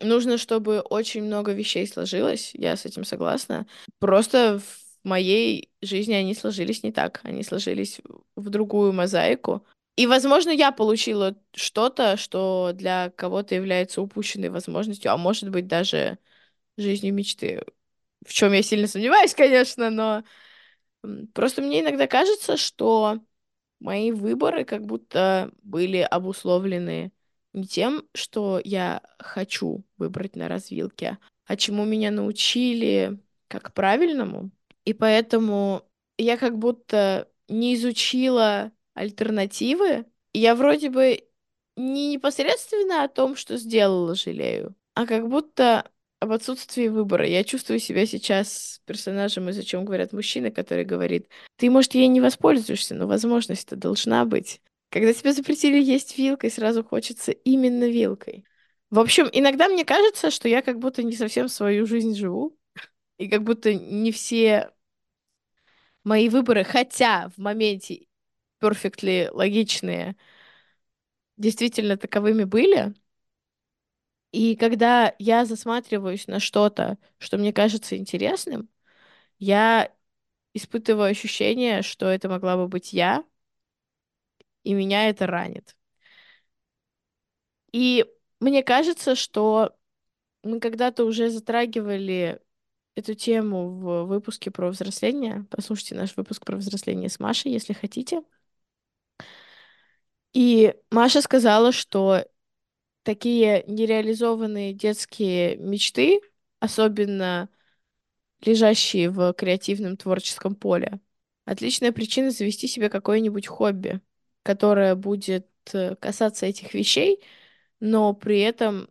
нужно, 0.02 0.38
чтобы 0.38 0.80
очень 0.80 1.24
много 1.24 1.52
вещей 1.52 1.86
сложилось, 1.86 2.52
я 2.54 2.78
с 2.78 2.86
этим 2.86 3.04
согласна. 3.04 3.68
Просто 4.00 4.60
в 4.60 5.08
моей 5.08 5.70
жизни 5.82 6.14
они 6.14 6.34
сложились 6.34 6.82
не 6.84 6.94
так, 6.94 7.20
они 7.24 7.44
сложились 7.44 8.00
в 8.36 8.50
другую 8.50 8.94
мозаику. 8.94 9.66
И, 9.96 10.08
возможно, 10.08 10.50
я 10.50 10.72
получила 10.72 11.36
что-то, 11.54 12.16
что 12.16 12.72
для 12.74 13.12
кого-то 13.12 13.56
является 13.56 14.02
упущенной 14.02 14.50
возможностью, 14.50 15.12
а 15.12 15.18
может 15.18 15.50
быть 15.50 15.68
даже 15.68 16.20
жизнью 16.78 17.14
мечты. 17.14 17.64
В 18.26 18.34
чем 18.34 18.54
я 18.54 18.62
сильно 18.64 18.88
сомневаюсь, 18.88 19.36
конечно, 19.36 19.90
но 19.90 20.24
просто 21.34 21.62
мне 21.62 21.82
иногда 21.82 22.08
кажется, 22.08 22.58
что 22.58 23.20
мои 23.80 24.12
выборы 24.12 24.66
как 24.66 24.86
будто 24.86 25.52
были 25.62 25.98
обусловлены 25.98 27.12
не 27.54 27.66
тем, 27.66 28.04
что 28.14 28.62
я 28.64 29.02
хочу 29.18 29.84
выбрать 29.98 30.36
на 30.36 30.48
развилке, 30.48 31.18
а 31.46 31.58
чему 31.58 31.86
меня 31.86 32.12
научили 32.12 33.20
как 33.48 33.74
правильному. 33.74 34.52
И 34.86 34.94
поэтому 34.94 35.84
я 36.18 36.38
как 36.38 36.58
будто 36.58 37.28
не 37.48 37.76
изучила 37.76 38.72
альтернативы. 39.00 40.06
Я 40.34 40.56
вроде 40.56 40.90
бы 40.90 41.24
не 41.78 42.12
непосредственно 42.12 43.04
о 43.04 43.08
том, 43.08 43.36
что 43.38 43.58
сделала, 43.58 44.14
жалею, 44.14 44.76
а 44.94 45.06
как 45.08 45.30
будто 45.30 45.90
об 46.20 46.34
отсутствии 46.34 46.90
выбора. 46.90 47.26
Я 47.26 47.46
чувствую 47.46 47.80
себя 47.80 48.06
сейчас 48.06 48.82
персонажем, 48.86 49.48
из-за 49.50 49.64
чем 49.64 49.86
говорят 49.86 50.12
мужчины, 50.12 50.52
который 50.52 50.84
говорит, 50.84 51.30
ты, 51.56 51.70
может, 51.70 51.96
ей 51.96 52.08
не 52.08 52.20
воспользуешься, 52.20 52.94
но 52.94 53.08
возможность-то 53.08 53.78
должна 53.78 54.26
быть. 54.26 54.62
Когда 54.90 55.14
тебе 55.14 55.32
запретили 55.32 55.82
есть 55.82 56.18
вилкой, 56.18 56.52
сразу 56.52 56.84
хочется 56.84 57.32
именно 57.32 57.86
вилкой. 57.86 58.44
В 58.90 59.00
общем, 59.00 59.30
иногда 59.32 59.70
мне 59.70 59.86
кажется, 59.86 60.30
что 60.30 60.50
я 60.50 60.62
как 60.62 60.80
будто 60.80 61.04
не 61.04 61.14
совсем 61.14 61.48
свою 61.48 61.86
жизнь 61.86 62.16
живу, 62.16 62.58
и 63.18 63.30
как 63.30 63.44
будто 63.44 63.74
не 63.74 64.12
все 64.12 64.72
мои 66.04 66.28
выборы, 66.28 66.66
хотя 66.66 67.30
в 67.30 67.38
моменте 67.38 68.09
perfectly 68.60 69.30
логичные, 69.32 70.16
действительно 71.38 71.98
таковыми 71.98 72.44
были. 72.44 72.94
И 74.32 74.56
когда 74.56 75.16
я 75.20 75.46
засматриваюсь 75.46 76.28
на 76.28 76.40
что-то, 76.40 76.98
что 77.18 77.38
мне 77.38 77.52
кажется 77.54 77.98
интересным, 77.98 78.70
я 79.40 79.94
испытываю 80.54 81.10
ощущение, 81.12 81.84
что 81.84 82.08
это 82.08 82.30
могла 82.30 82.58
бы 82.58 82.68
быть 82.70 82.94
я, 82.94 83.26
и 84.64 84.74
меня 84.74 85.10
это 85.10 85.28
ранит. 85.28 85.76
И 87.72 88.06
мне 88.40 88.64
кажется, 88.64 89.16
что 89.16 89.76
мы 90.44 90.60
когда-то 90.60 91.06
уже 91.06 91.30
затрагивали 91.30 92.42
эту 92.96 93.16
тему 93.16 93.70
в 93.72 94.06
выпуске 94.06 94.52
про 94.52 94.70
взросление. 94.70 95.46
Послушайте 95.52 95.96
наш 95.96 96.16
выпуск 96.18 96.46
про 96.46 96.58
взросление 96.58 97.10
с 97.10 97.20
Машей, 97.20 97.52
если 97.52 97.74
хотите. 97.74 98.24
И 100.34 100.76
Маша 100.92 101.22
сказала, 101.22 101.72
что 101.72 102.26
такие 103.04 103.64
нереализованные 103.68 104.74
детские 104.74 105.58
мечты, 105.58 106.22
особенно 106.60 107.50
лежащие 108.42 109.10
в 109.10 109.34
креативном 109.34 109.98
творческом 109.98 110.56
поле, 110.56 111.00
отличная 111.46 111.92
причина 111.92 112.32
завести 112.32 112.68
себе 112.68 112.90
какое-нибудь 112.90 113.48
хобби 113.48 114.02
которая 114.44 114.96
будет 114.96 115.48
э, 115.74 115.96
касаться 115.96 116.46
этих 116.46 116.74
вещей, 116.74 117.24
но 117.80 118.14
при 118.14 118.40
этом 118.42 118.90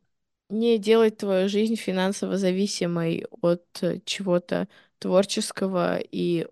не 0.51 0.79
делать 0.79 1.19
твою 1.19 1.49
жизнь 1.49 1.77
финансово 1.77 2.37
зависимой 2.39 3.27
от 3.43 3.65
э, 3.83 4.01
чего-то 4.05 4.69
творческого 4.99 5.99
и 5.99 6.47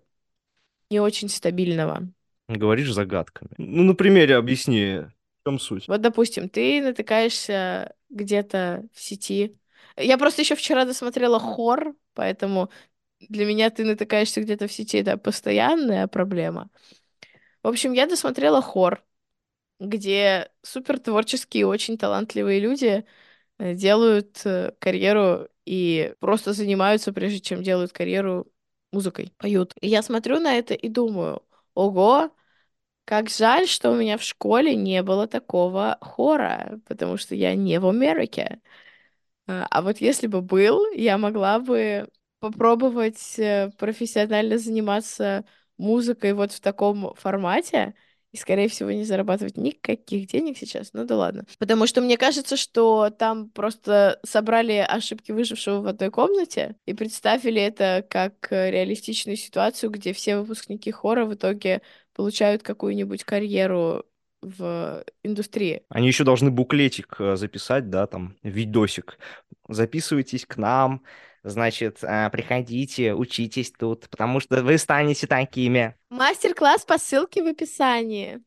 не 0.89 0.99
очень 0.99 1.29
стабильного. 1.29 2.11
Говоришь 2.47 2.91
загадками. 2.93 3.51
Ну, 3.57 3.83
на 3.83 3.93
примере 3.93 4.35
объясни, 4.35 5.01
в 5.41 5.49
чем 5.49 5.59
суть. 5.59 5.87
Вот, 5.87 6.01
допустим, 6.01 6.49
ты 6.49 6.81
натыкаешься 6.81 7.93
где-то 8.09 8.85
в 8.93 9.01
сети. 9.01 9.57
Я 9.97 10.17
просто 10.17 10.41
еще 10.41 10.55
вчера 10.55 10.85
досмотрела 10.85 11.39
хор, 11.39 11.95
поэтому 12.13 12.69
для 13.19 13.45
меня 13.45 13.69
ты 13.69 13.83
натыкаешься 13.83 14.41
где-то 14.41 14.67
в 14.67 14.71
сети, 14.71 14.97
это 14.97 15.17
постоянная 15.17 16.07
проблема. 16.07 16.69
В 17.63 17.67
общем, 17.67 17.93
я 17.93 18.05
досмотрела 18.05 18.61
хор, 18.61 19.03
где 19.79 20.51
супер 20.61 20.99
творческие, 20.99 21.67
очень 21.67 21.97
талантливые 21.97 22.59
люди 22.59 23.05
э, 23.59 23.73
делают 23.73 24.41
э, 24.45 24.71
карьеру 24.79 25.49
и 25.65 26.13
просто 26.19 26.53
занимаются, 26.53 27.11
прежде 27.13 27.39
чем 27.39 27.63
делают 27.63 27.91
карьеру 27.91 28.47
музыкой, 28.91 29.33
поют. 29.37 29.73
И 29.81 29.87
я 29.87 30.01
смотрю 30.01 30.39
на 30.39 30.57
это 30.57 30.73
и 30.73 30.87
думаю, 30.89 31.43
ого, 31.73 32.31
как 33.07 33.29
жаль, 33.29 33.67
что 33.67 33.91
у 33.91 33.95
меня 33.95 34.17
в 34.17 34.21
школе 34.21 34.75
не 34.75 35.01
было 35.01 35.27
такого 35.27 35.97
хора, 36.01 36.81
потому 36.89 37.15
что 37.15 37.35
я 37.35 37.55
не 37.55 37.79
в 37.79 37.87
Америке. 37.87 38.59
А, 39.47 39.65
а 39.71 39.81
вот 39.81 40.01
если 40.01 40.27
бы 40.27 40.41
был, 40.41 40.91
я 40.93 41.17
могла 41.17 41.59
бы 41.59 42.09
попробовать 42.39 43.39
э, 43.39 43.71
профессионально 43.77 44.57
заниматься 44.57 45.45
музыкой 45.77 46.33
вот 46.33 46.51
в 46.51 46.59
таком 46.59 47.13
формате 47.15 47.93
и, 48.33 48.37
скорее 48.37 48.67
всего, 48.67 48.91
не 48.91 49.05
зарабатывать 49.05 49.55
никаких 49.55 50.27
денег 50.27 50.57
сейчас. 50.57 50.91
Ну 50.91 51.05
да 51.05 51.15
ладно. 51.15 51.45
Потому 51.59 51.87
что 51.87 52.01
мне 52.01 52.17
кажется, 52.17 52.57
что 52.57 53.09
там 53.09 53.49
просто 53.51 54.19
собрали 54.25 54.85
ошибки 54.85 55.31
выжившего 55.31 55.79
в 55.79 55.87
одной 55.87 56.11
комнате 56.11 56.75
и 56.85 56.93
представили 56.93 57.61
это 57.61 58.05
как 58.09 58.51
э, 58.51 58.69
реалистичную 58.69 59.37
ситуацию, 59.37 59.91
где 59.91 60.11
все 60.11 60.39
выпускники 60.39 60.91
хора 60.91 61.23
в 61.23 61.35
итоге 61.35 61.81
получают 62.17 62.63
какую-нибудь 62.63 63.23
карьеру 63.23 64.05
в 64.41 65.03
индустрии. 65.23 65.83
Они 65.89 66.07
еще 66.07 66.23
должны 66.23 66.51
буклетик 66.51 67.15
э, 67.19 67.35
записать, 67.37 67.89
да, 67.89 68.05
там, 68.07 68.35
видосик. 68.43 69.17
Записывайтесь 69.69 70.45
к 70.45 70.57
нам, 70.57 71.03
Значит, 71.43 72.03
э, 72.03 72.29
приходите, 72.29 73.13
учитесь 73.13 73.71
тут, 73.71 74.09
потому 74.09 74.41
что 74.41 74.61
вы 74.63 74.77
станете 74.77 75.27
такими. 75.27 75.95
Мастер-класс 76.09 76.83
по 76.83 76.97
ссылке 76.97 77.41
в 77.41 77.47
описании. 77.47 78.41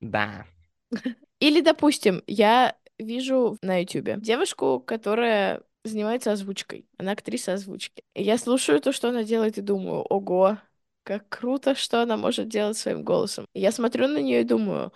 Да. 0.00 0.46
Или, 1.40 1.62
допустим, 1.62 2.22
я 2.28 2.76
вижу 2.96 3.58
на 3.60 3.78
YouTube 3.78 4.20
девушку, 4.20 4.78
которая 4.78 5.62
занимается 5.82 6.30
озвучкой. 6.30 6.86
Она 6.96 7.12
актриса 7.12 7.54
озвучки. 7.54 8.04
Я 8.14 8.38
слушаю 8.38 8.80
то, 8.80 8.92
что 8.92 9.08
она 9.08 9.24
делает, 9.24 9.58
и 9.58 9.62
думаю, 9.62 10.02
ого, 10.02 10.58
как 11.04 11.28
круто, 11.28 11.74
что 11.74 12.02
она 12.02 12.16
может 12.16 12.48
делать 12.48 12.76
своим 12.76 13.04
голосом. 13.04 13.46
Я 13.54 13.70
смотрю 13.72 14.08
на 14.08 14.18
нее 14.18 14.40
и 14.40 14.44
думаю, 14.44 14.92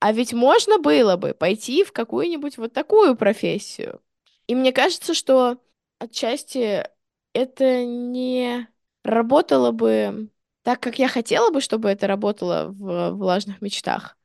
а 0.00 0.12
ведь 0.12 0.32
можно 0.32 0.78
было 0.78 1.16
бы 1.16 1.32
пойти 1.32 1.84
в 1.84 1.92
какую-нибудь 1.92 2.58
вот 2.58 2.72
такую 2.72 3.16
профессию. 3.16 4.02
И 4.46 4.54
мне 4.54 4.72
кажется, 4.72 5.14
что 5.14 5.58
отчасти 5.98 6.86
это 7.32 7.84
не 7.84 8.68
работало 9.04 9.70
бы 9.70 10.28
так, 10.62 10.80
как 10.80 10.98
я 10.98 11.08
хотела 11.08 11.50
бы, 11.50 11.60
чтобы 11.60 11.88
это 11.88 12.06
работало 12.06 12.68
в 12.68 13.12
влажных 13.12 13.62
мечтах. 13.62 14.16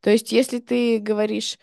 То 0.00 0.10
есть, 0.10 0.32
если 0.32 0.58
ты 0.58 0.98
говоришь, 0.98 1.58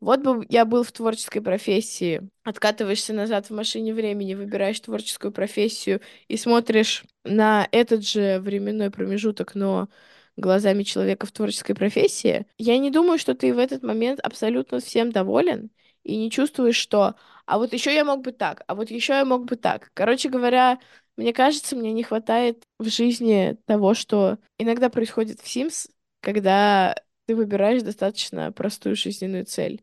вот 0.00 0.20
бы 0.20 0.46
я 0.48 0.64
был 0.64 0.84
в 0.84 0.92
творческой 0.92 1.40
профессии, 1.40 2.28
откатываешься 2.44 3.12
назад 3.12 3.46
в 3.46 3.54
машине 3.54 3.92
времени, 3.94 4.34
выбираешь 4.34 4.80
творческую 4.80 5.32
профессию 5.32 6.00
и 6.28 6.36
смотришь 6.36 7.04
на 7.24 7.68
этот 7.72 8.06
же 8.06 8.38
временной 8.40 8.90
промежуток, 8.90 9.54
но 9.54 9.88
глазами 10.36 10.84
человека 10.84 11.26
в 11.26 11.32
творческой 11.32 11.74
профессии, 11.74 12.46
я 12.58 12.78
не 12.78 12.90
думаю, 12.90 13.18
что 13.18 13.34
ты 13.34 13.52
в 13.52 13.58
этот 13.58 13.82
момент 13.82 14.20
абсолютно 14.20 14.80
всем 14.80 15.10
доволен 15.10 15.70
и 16.04 16.16
не 16.16 16.30
чувствуешь, 16.30 16.76
что 16.76 17.16
а 17.46 17.58
вот 17.58 17.72
еще 17.72 17.92
я 17.94 18.04
мог 18.04 18.22
бы 18.22 18.32
так, 18.32 18.62
а 18.66 18.74
вот 18.74 18.90
еще 18.90 19.14
я 19.14 19.24
мог 19.24 19.44
бы 19.46 19.56
так. 19.56 19.90
Короче 19.94 20.28
говоря, 20.28 20.78
мне 21.16 21.32
кажется, 21.32 21.74
мне 21.76 21.92
не 21.92 22.02
хватает 22.04 22.62
в 22.78 22.88
жизни 22.88 23.56
того, 23.66 23.94
что 23.94 24.38
иногда 24.58 24.90
происходит 24.90 25.40
в 25.40 25.46
Sims, 25.46 25.90
когда 26.20 26.94
ты 27.26 27.34
выбираешь 27.34 27.82
достаточно 27.82 28.52
простую 28.52 28.96
жизненную 28.96 29.44
цель. 29.44 29.82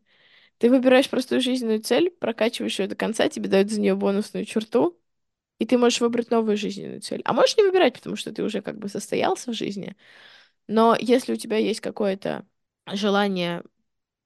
Ты 0.58 0.70
выбираешь 0.70 1.10
простую 1.10 1.40
жизненную 1.40 1.80
цель, 1.80 2.10
прокачиваешь 2.10 2.78
ее 2.78 2.86
до 2.88 2.96
конца, 2.96 3.28
тебе 3.28 3.48
дают 3.48 3.70
за 3.70 3.80
нее 3.80 3.94
бонусную 3.94 4.44
черту, 4.44 4.98
и 5.58 5.66
ты 5.66 5.78
можешь 5.78 6.00
выбрать 6.00 6.30
новую 6.30 6.56
жизненную 6.56 7.00
цель. 7.02 7.22
А 7.24 7.32
можешь 7.32 7.56
не 7.56 7.64
выбирать, 7.64 7.94
потому 7.94 8.16
что 8.16 8.32
ты 8.32 8.42
уже 8.42 8.62
как 8.62 8.78
бы 8.78 8.88
состоялся 8.88 9.52
в 9.52 9.54
жизни. 9.54 9.96
Но 10.68 10.96
если 11.00 11.34
у 11.34 11.36
тебя 11.36 11.58
есть 11.58 11.80
какое-то 11.80 12.46
желание 12.92 13.62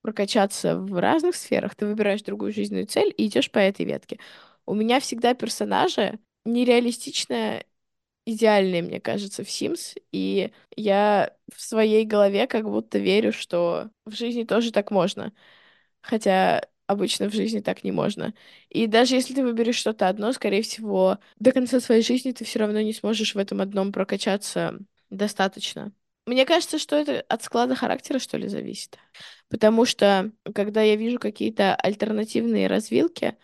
прокачаться 0.03 0.77
в 0.79 0.99
разных 1.01 1.37
сферах, 1.37 1.75
ты 1.75 1.87
выбираешь 1.87 2.23
другую 2.23 2.53
жизненную 2.53 2.87
цель 2.87 3.15
и 3.17 3.27
идешь 3.27 3.51
по 3.51 3.59
этой 3.59 3.85
ветке. 3.85 4.19
У 4.67 4.75
меня 4.75 5.01
всегда 5.01 5.35
персонажи 5.35 6.19
нереалистично 6.45 7.65
идеальные, 8.27 8.83
мне 8.83 9.01
кажется, 9.01 9.45
в 9.45 9.49
Sims, 9.49 9.97
и 10.13 10.53
я 10.77 11.37
в 11.55 11.61
своей 11.61 12.05
голове 12.05 12.47
как 12.47 12.65
будто 12.65 12.99
верю, 12.99 13.33
что 13.33 13.91
в 14.05 14.15
жизни 14.15 14.45
тоже 14.45 14.73
так 14.73 14.91
можно. 14.91 15.33
Хотя 16.01 16.63
обычно 16.87 17.29
в 17.29 17.35
жизни 17.35 17.61
так 17.61 17.85
не 17.85 17.93
можно. 17.93 18.35
И 18.69 18.87
даже 18.87 19.15
если 19.15 19.35
ты 19.35 19.45
выберешь 19.45 19.77
что-то 19.77 20.09
одно, 20.09 20.33
скорее 20.33 20.63
всего, 20.63 21.19
до 21.39 21.53
конца 21.53 21.79
своей 21.81 22.03
жизни 22.03 22.33
ты 22.33 22.45
все 22.45 22.59
равно 22.59 22.81
не 22.81 22.93
сможешь 22.93 23.35
в 23.35 23.39
этом 23.39 23.61
одном 23.61 23.93
прокачаться 23.93 24.79
достаточно. 25.09 25.93
Мне 26.27 26.45
кажется, 26.45 26.79
что 26.79 26.97
это 26.97 27.21
от 27.29 27.43
склада 27.43 27.75
характера, 27.75 28.19
что 28.19 28.37
ли, 28.37 28.49
зависит. 28.49 28.99
Потому 29.49 29.85
что, 29.85 30.33
когда 30.55 30.83
я 30.83 30.97
вижу 30.97 31.19
какие-то 31.19 31.75
альтернативные 31.75 32.67
развилки, 32.67 33.37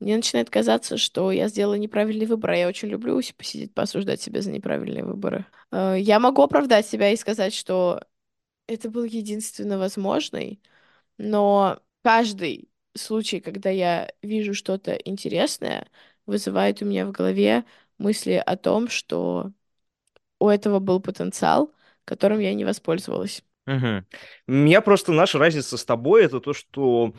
мне 0.00 0.16
начинает 0.16 0.50
казаться, 0.50 0.96
что 0.96 1.30
я 1.30 1.48
сделала 1.48 1.74
неправильный 1.74 2.26
выбор, 2.26 2.50
а 2.50 2.56
я 2.56 2.68
очень 2.68 2.88
люблю 2.88 3.20
посидеть, 3.36 3.72
поосуждать 3.72 4.20
себя 4.20 4.40
за 4.42 4.50
неправильные 4.50 5.04
выборы. 5.04 5.46
Э, 5.70 5.96
я 5.98 6.18
могу 6.20 6.42
оправдать 6.42 6.86
себя 6.86 7.10
и 7.10 7.16
сказать, 7.16 7.54
что 7.54 8.02
это 8.66 8.90
был 8.90 9.04
единственно 9.04 9.78
возможный, 9.78 10.60
но 11.16 11.80
каждый 12.04 12.68
случай, 12.94 13.40
когда 13.40 13.70
я 13.70 14.12
вижу 14.22 14.54
что-то 14.54 14.92
интересное, 14.92 15.88
вызывает 16.26 16.82
у 16.82 16.84
меня 16.84 17.06
в 17.06 17.12
голове 17.12 17.64
мысли 17.98 18.42
о 18.44 18.56
том, 18.56 18.88
что 18.88 19.52
у 20.38 20.48
этого 20.48 20.78
был 20.78 21.00
потенциал, 21.00 21.72
которым 22.04 22.38
я 22.38 22.54
не 22.54 22.64
воспользовалась. 22.64 23.42
Угу. 23.66 24.04
У 24.48 24.52
меня 24.52 24.80
просто 24.82 25.12
наша 25.12 25.38
разница 25.38 25.76
с 25.78 25.84
тобой 25.84 26.24
это 26.24 26.40
то, 26.40 26.52
что 26.52 27.14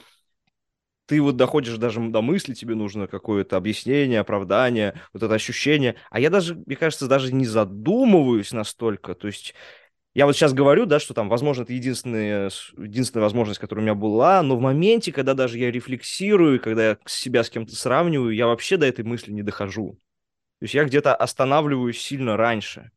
ты 1.07 1.21
вот 1.21 1.35
доходишь 1.35 1.77
даже 1.77 1.99
до 1.99 2.21
мысли, 2.21 2.53
тебе 2.53 2.75
нужно 2.75 3.07
какое-то 3.07 3.57
объяснение, 3.57 4.19
оправдание, 4.19 4.99
вот 5.13 5.23
это 5.23 5.33
ощущение. 5.35 5.95
А 6.09 6.19
я 6.19 6.29
даже, 6.29 6.55
мне 6.55 6.75
кажется, 6.75 7.07
даже 7.07 7.33
не 7.33 7.45
задумываюсь 7.45 8.51
настолько. 8.51 9.13
То 9.13 9.27
есть 9.27 9.53
я 10.15 10.25
вот 10.25 10.33
сейчас 10.33 10.53
говорю, 10.53 10.85
да, 10.85 10.99
что 10.99 11.13
там, 11.13 11.27
возможно, 11.27 11.63
это 11.63 11.73
единственная, 11.73 12.49
единственная 12.77 13.23
возможность, 13.23 13.59
которая 13.59 13.83
у 13.83 13.85
меня 13.85 13.95
была, 13.95 14.41
но 14.41 14.55
в 14.55 14.61
моменте, 14.61 15.11
когда 15.11 15.33
даже 15.33 15.59
я 15.59 15.69
рефлексирую, 15.69 16.61
когда 16.61 16.89
я 16.91 16.97
себя 17.05 17.43
с 17.43 17.49
кем-то 17.49 17.75
сравниваю, 17.75 18.33
я 18.33 18.47
вообще 18.47 18.77
до 18.77 18.85
этой 18.85 19.03
мысли 19.03 19.33
не 19.33 19.43
дохожу. 19.43 19.99
То 20.59 20.63
есть 20.63 20.73
я 20.73 20.85
где-то 20.85 21.13
останавливаюсь 21.13 21.99
сильно 21.99 22.37
раньше. 22.37 22.91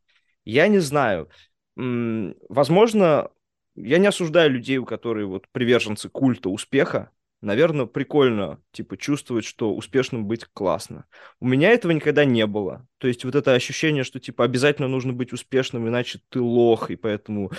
Я 0.44 0.68
не 0.68 0.78
знаю. 0.78 1.28
Возможно, 1.76 3.30
я 3.74 3.98
не 3.98 4.06
осуждаю 4.06 4.52
людей, 4.52 4.78
у 4.78 4.84
которые 4.84 5.26
вот 5.26 5.48
приверженцы 5.50 6.08
культа 6.08 6.48
успеха, 6.50 7.10
наверное, 7.40 7.86
прикольно, 7.86 8.60
типа, 8.72 8.96
чувствовать, 8.96 9.44
что 9.44 9.74
успешным 9.74 10.26
быть 10.26 10.44
классно. 10.52 11.06
У 11.40 11.46
меня 11.46 11.70
этого 11.70 11.92
никогда 11.92 12.24
не 12.24 12.46
было. 12.46 12.86
То 12.98 13.08
есть 13.08 13.24
вот 13.24 13.34
это 13.34 13.54
ощущение, 13.54 14.04
что, 14.04 14.20
типа, 14.20 14.44
обязательно 14.44 14.88
нужно 14.88 15.12
быть 15.12 15.32
успешным, 15.32 15.88
иначе 15.88 16.20
ты 16.28 16.40
лох, 16.40 16.90
и 16.90 16.96
поэтому 16.96 17.50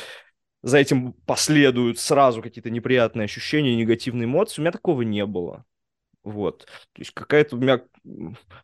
за 0.61 0.77
этим 0.77 1.13
последуют 1.13 1.99
сразу 1.99 2.41
какие-то 2.41 2.69
неприятные 2.69 3.25
ощущения, 3.25 3.75
негативные 3.75 4.25
эмоции. 4.25 4.61
У 4.61 4.63
меня 4.63 4.71
такого 4.71 5.03
не 5.03 5.25
было. 5.25 5.65
Вот. 6.23 6.65
То 6.93 7.01
есть 7.01 7.11
какая-то 7.11 7.55
у 7.55 7.59
меня 7.59 7.81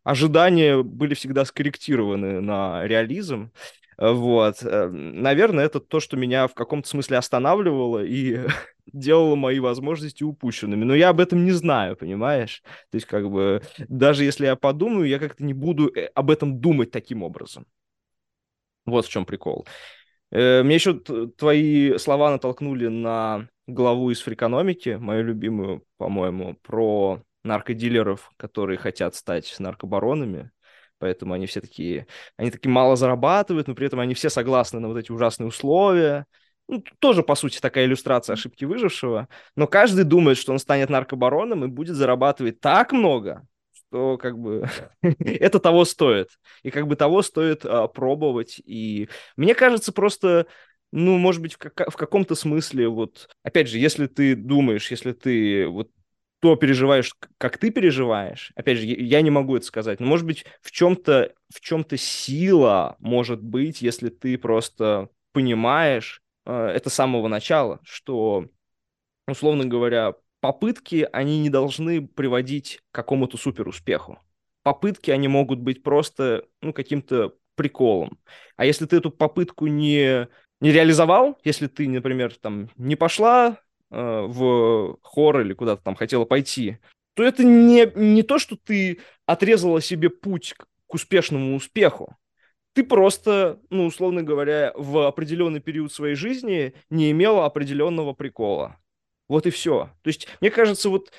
ожидания 0.04 0.84
были 0.84 1.14
всегда 1.14 1.46
скорректированы 1.46 2.42
на 2.42 2.86
реализм. 2.86 3.52
Вот. 3.98 4.62
Э, 4.64 4.88
наверное, 4.90 5.66
это 5.66 5.80
то, 5.80 6.00
что 6.00 6.18
меня 6.18 6.48
в 6.48 6.54
каком-то 6.54 6.88
смысле 6.88 7.18
останавливало 7.18 8.04
и 8.04 8.40
делало 8.88 9.36
мои 9.36 9.60
возможности 9.60 10.24
упущенными. 10.24 10.84
Но 10.84 10.96
я 10.96 11.10
об 11.10 11.20
этом 11.20 11.46
не 11.46 11.52
знаю, 11.52 11.96
понимаешь? 11.96 12.62
То 12.92 12.96
есть, 12.96 13.08
как 13.08 13.30
бы, 13.30 13.62
даже 13.88 14.24
если 14.24 14.46
я 14.46 14.56
подумаю, 14.56 15.08
я 15.08 15.20
как-то 15.20 15.44
не 15.44 15.54
буду 15.54 15.88
э, 15.96 16.08
об 16.14 16.30
этом 16.30 16.60
думать 16.60 16.92
таким 16.92 17.24
образом. 17.24 17.66
Вот 18.86 19.06
в 19.06 19.10
чем 19.10 19.26
прикол. 19.26 19.66
Э, 20.32 20.64
мне 20.64 20.76
еще 20.76 21.00
твои 21.38 21.98
слова 21.98 22.32
натолкнули 22.32 22.88
на 22.88 23.48
главу 23.68 24.12
из 24.12 24.22
фрикономики, 24.22 24.98
мою 25.00 25.24
любимую, 25.24 25.84
по-моему, 25.98 26.56
про 26.62 27.22
наркодилеров, 27.44 28.32
которые 28.38 28.78
хотят 28.78 29.16
стать 29.16 29.56
наркобаронами 29.60 30.52
поэтому 31.00 31.34
они 31.34 31.46
все 31.48 31.62
такие, 31.62 32.08
они 32.38 32.52
такие 32.52 32.72
мало 32.72 32.96
зарабатывают, 32.96 33.68
но 33.68 33.76
при 33.76 33.88
этом 33.88 34.00
они 34.00 34.14
все 34.14 34.30
согласны 34.30 34.80
на 34.80 34.88
вот 34.88 34.98
эти 34.98 35.12
ужасные 35.12 35.48
условия. 35.48 36.26
Ну, 36.68 36.84
тоже, 37.00 37.22
по 37.22 37.36
сути, 37.36 37.60
такая 37.60 37.86
иллюстрация 37.86 38.34
ошибки 38.34 38.66
выжившего, 38.66 39.28
но 39.56 39.68
каждый 39.68 40.04
думает, 40.04 40.38
что 40.38 40.52
он 40.52 40.60
станет 40.60 40.90
наркобароном 40.90 41.64
и 41.64 41.68
будет 41.68 41.96
зарабатывать 41.96 42.60
так 42.60 42.92
много, 42.92 43.48
что 43.72 44.18
как 44.18 44.38
бы 44.40 44.68
это 45.02 45.60
того 45.60 45.86
стоит. 45.86 46.30
И 46.64 46.72
как 46.72 46.88
бы 46.88 46.96
того 46.96 47.22
стоит 47.22 47.66
а, 47.66 47.88
пробовать. 47.88 48.60
И 48.66 49.10
мне 49.38 49.54
кажется, 49.54 49.92
просто 49.92 50.48
ну, 50.92 51.18
может 51.18 51.42
быть, 51.42 51.54
в, 51.54 51.58
как- 51.58 51.92
в 51.92 51.96
каком-то 51.98 52.36
смысле, 52.36 52.88
вот, 52.88 53.30
опять 53.44 53.68
же, 53.68 53.78
если 53.80 54.08
ты 54.08 54.36
думаешь, 54.36 54.90
если 54.92 55.12
ты 55.12 55.68
вот 55.68 55.90
то 56.46 56.56
переживаешь, 56.56 57.12
как 57.40 57.58
ты 57.58 57.72
переживаешь. 57.72 58.52
Опять 58.56 58.78
же, 58.78 58.86
я 58.86 59.22
не 59.24 59.32
могу 59.32 59.56
это 59.56 59.66
сказать. 59.66 60.00
Но, 60.00 60.06
может 60.06 60.28
быть, 60.28 60.46
в 60.62 60.70
чем-то 60.70 61.34
в 61.52 61.60
чем-то 61.60 61.98
сила 61.98 62.98
может 63.00 63.42
быть, 63.42 63.82
если 63.82 64.10
ты 64.10 64.38
просто 64.38 65.10
понимаешь 65.32 66.22
э, 66.46 66.54
это 66.76 66.92
с 66.92 66.94
самого 66.94 67.28
начала, 67.28 67.80
что, 67.84 68.46
условно 69.28 69.66
говоря, 69.66 70.14
попытки, 70.40 71.10
они 71.12 71.40
не 71.40 71.50
должны 71.50 72.08
приводить 72.08 72.80
к 72.92 72.96
какому-то 72.96 73.38
суперуспеху. 73.38 74.20
Попытки, 74.62 75.10
они 75.10 75.28
могут 75.28 75.60
быть 75.60 75.82
просто, 75.82 76.46
ну, 76.62 76.74
каким-то 76.74 77.34
приколом. 77.56 78.20
А 78.56 78.66
если 78.66 78.86
ты 78.86 78.98
эту 78.98 79.10
попытку 79.10 79.66
не, 79.66 80.28
не 80.62 80.72
реализовал, 80.72 81.40
если 81.44 81.66
ты, 81.66 81.90
например, 81.90 82.36
там, 82.36 82.70
не 82.76 82.96
пошла 82.96 83.58
в 83.90 84.98
хор 85.02 85.42
или 85.42 85.54
куда-то 85.54 85.84
там 85.84 85.96
хотела 85.96 86.26
пойти, 86.26 86.80
то 87.14 87.24
это 87.24 87.44
не, 87.44 87.92
не 87.96 88.24
то, 88.24 88.40
что 88.40 88.58
ты 88.58 89.00
отрезала 89.26 89.82
себе 89.82 90.10
путь 90.10 90.54
к, 90.54 90.66
к 90.88 90.94
успешному 90.94 91.56
успеху. 91.56 92.18
Ты 92.74 92.84
просто, 92.84 93.60
ну, 93.70 93.86
условно 93.86 94.22
говоря, 94.22 94.74
в 94.76 95.08
определенный 95.08 95.62
период 95.62 95.94
своей 95.94 96.16
жизни 96.16 96.74
не 96.90 97.12
имела 97.12 97.46
определенного 97.46 98.14
прикола. 98.14 98.78
Вот 99.30 99.46
и 99.46 99.50
все. 99.50 99.92
То 100.02 100.08
есть, 100.08 100.28
мне 100.42 100.52
кажется, 100.52 100.90
вот 100.90 101.12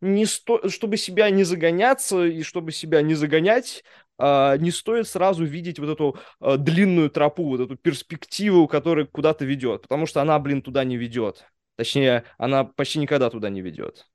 не 0.00 0.24
сто... 0.24 0.68
чтобы 0.68 0.96
себя 0.96 1.28
не 1.30 1.42
загоняться 1.42 2.24
и 2.24 2.42
чтобы 2.42 2.72
себя 2.72 3.02
не 3.02 3.14
загонять, 3.14 3.82
Uh, 4.20 4.58
не 4.58 4.70
стоит 4.70 5.08
сразу 5.08 5.46
видеть 5.46 5.78
вот 5.78 5.88
эту 5.88 6.18
uh, 6.42 6.58
длинную 6.58 7.08
тропу, 7.08 7.44
вот 7.44 7.60
эту 7.60 7.76
перспективу, 7.76 8.68
которая 8.68 9.06
куда-то 9.06 9.46
ведет, 9.46 9.80
потому 9.80 10.04
что 10.04 10.20
она, 10.20 10.38
блин, 10.38 10.60
туда 10.60 10.84
не 10.84 10.98
ведет. 10.98 11.46
Точнее, 11.80 12.24
она 12.36 12.64
почти 12.64 12.98
никогда 12.98 13.30
туда 13.30 13.48
не 13.48 13.62
ведет. 13.62 14.06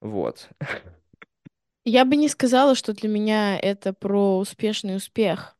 Вот. 0.00 0.48
Я 1.84 2.06
бы 2.06 2.16
не 2.16 2.30
сказала, 2.30 2.74
что 2.74 2.94
для 2.94 3.10
меня 3.10 3.60
это 3.60 3.92
про 3.92 4.38
успешный 4.38 4.96
успех. 4.96 5.58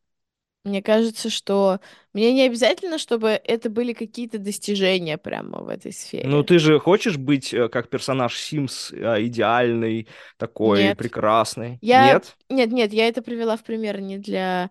Мне 0.65 0.81
кажется, 0.81 1.29
что 1.29 1.81
мне 2.15 2.33
не 2.33 2.47
обязательно, 2.47 2.97
чтобы 2.97 3.29
это 3.29 3.69
были 3.69 3.93
какие-то 3.93 4.39
достижения 4.39 5.19
прямо 5.19 5.61
в 5.61 5.69
этой 5.69 5.93
сфере. 5.93 6.27
Ну, 6.27 6.43
ты 6.43 6.59
же 6.59 6.79
хочешь 6.79 7.19
быть 7.19 7.53
э, 7.53 7.69
как 7.69 7.91
персонаж 7.91 8.35
Sims, 8.35 8.97
э, 8.97 9.27
идеальный, 9.27 10.09
такой 10.39 10.85
нет. 10.85 10.97
прекрасный? 10.97 11.77
Я... 11.83 12.15
Нет? 12.15 12.35
Нет, 12.49 12.73
нет, 12.73 12.95
я 12.95 13.09
это 13.09 13.21
привела 13.21 13.59
в 13.59 13.63
пример 13.63 14.01
не 14.01 14.17
для 14.17 14.71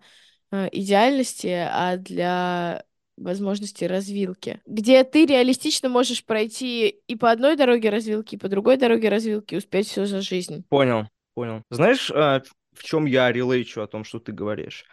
э, 0.50 0.68
идеальности, 0.72 1.68
а 1.70 1.96
для 1.96 2.82
возможности 3.16 3.84
развилки, 3.84 4.60
где 4.66 5.02
ты 5.04 5.26
реалистично 5.26 5.88
можешь 5.88 6.24
пройти 6.24 6.88
и 6.88 7.16
по 7.16 7.30
одной 7.30 7.56
дороге 7.56 7.90
развилки, 7.90 8.34
и 8.34 8.38
по 8.38 8.48
другой 8.48 8.76
дороге 8.76 9.08
развилки, 9.08 9.54
успеть 9.54 9.88
все 9.88 10.06
за 10.06 10.20
жизнь. 10.20 10.64
Понял, 10.68 11.08
понял. 11.34 11.62
Знаешь, 11.70 12.10
а, 12.10 12.42
в 12.72 12.82
чем 12.82 13.06
я 13.06 13.32
релейчу 13.32 13.80
о 13.80 13.86
том, 13.86 14.04
что 14.04 14.18
ты 14.18 14.32
говоришь? 14.32 14.84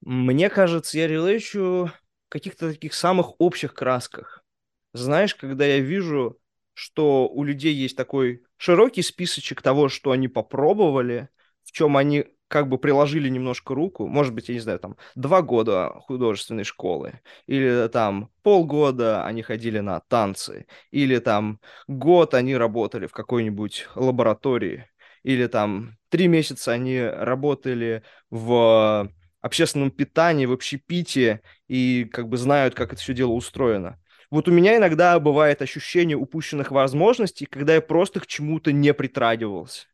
Мне 0.00 0.48
кажется, 0.48 0.98
я 0.98 1.06
релейчу 1.06 1.86
в 1.86 2.28
каких-то 2.28 2.70
таких 2.72 2.94
самых 2.94 3.40
общих 3.40 3.74
красках. 3.74 4.44
Знаешь, 4.92 5.34
когда 5.34 5.66
я 5.66 5.80
вижу, 5.80 6.38
что 6.74 7.28
у 7.28 7.42
людей 7.42 7.74
есть 7.74 7.96
такой 7.96 8.44
широкий 8.56 9.02
списочек 9.02 9.62
того, 9.62 9.88
что 9.88 10.12
они 10.12 10.28
попробовали, 10.28 11.28
в 11.64 11.72
чем 11.72 11.96
они 11.96 12.26
как 12.48 12.68
бы 12.68 12.78
приложили 12.78 13.28
немножко 13.28 13.74
руку, 13.74 14.06
может 14.06 14.34
быть, 14.34 14.48
я 14.48 14.54
не 14.54 14.60
знаю, 14.60 14.78
там, 14.78 14.96
два 15.14 15.42
года 15.42 15.92
художественной 16.00 16.64
школы, 16.64 17.20
или 17.46 17.88
там 17.88 18.30
полгода 18.42 19.24
они 19.24 19.42
ходили 19.42 19.78
на 19.80 20.00
танцы, 20.00 20.66
или 20.90 21.18
там 21.18 21.60
год 21.86 22.34
они 22.34 22.56
работали 22.56 23.06
в 23.06 23.12
какой-нибудь 23.12 23.88
лаборатории, 23.94 24.86
или 25.22 25.46
там 25.46 25.96
три 26.08 26.26
месяца 26.26 26.72
они 26.72 27.00
работали 27.00 28.02
в 28.30 29.10
общественном 29.40 29.90
питании, 29.90 30.46
в 30.46 30.52
общепите, 30.52 31.42
и 31.68 32.04
как 32.04 32.28
бы 32.28 32.36
знают, 32.36 32.74
как 32.74 32.92
это 32.92 33.00
все 33.00 33.14
дело 33.14 33.32
устроено. 33.32 34.00
Вот 34.30 34.48
у 34.48 34.52
меня 34.52 34.76
иногда 34.76 35.18
бывает 35.20 35.62
ощущение 35.62 36.16
упущенных 36.16 36.70
возможностей, 36.70 37.46
когда 37.46 37.74
я 37.74 37.80
просто 37.80 38.20
к 38.20 38.26
чему-то 38.26 38.72
не 38.72 38.92
притрагивался. 38.92 39.86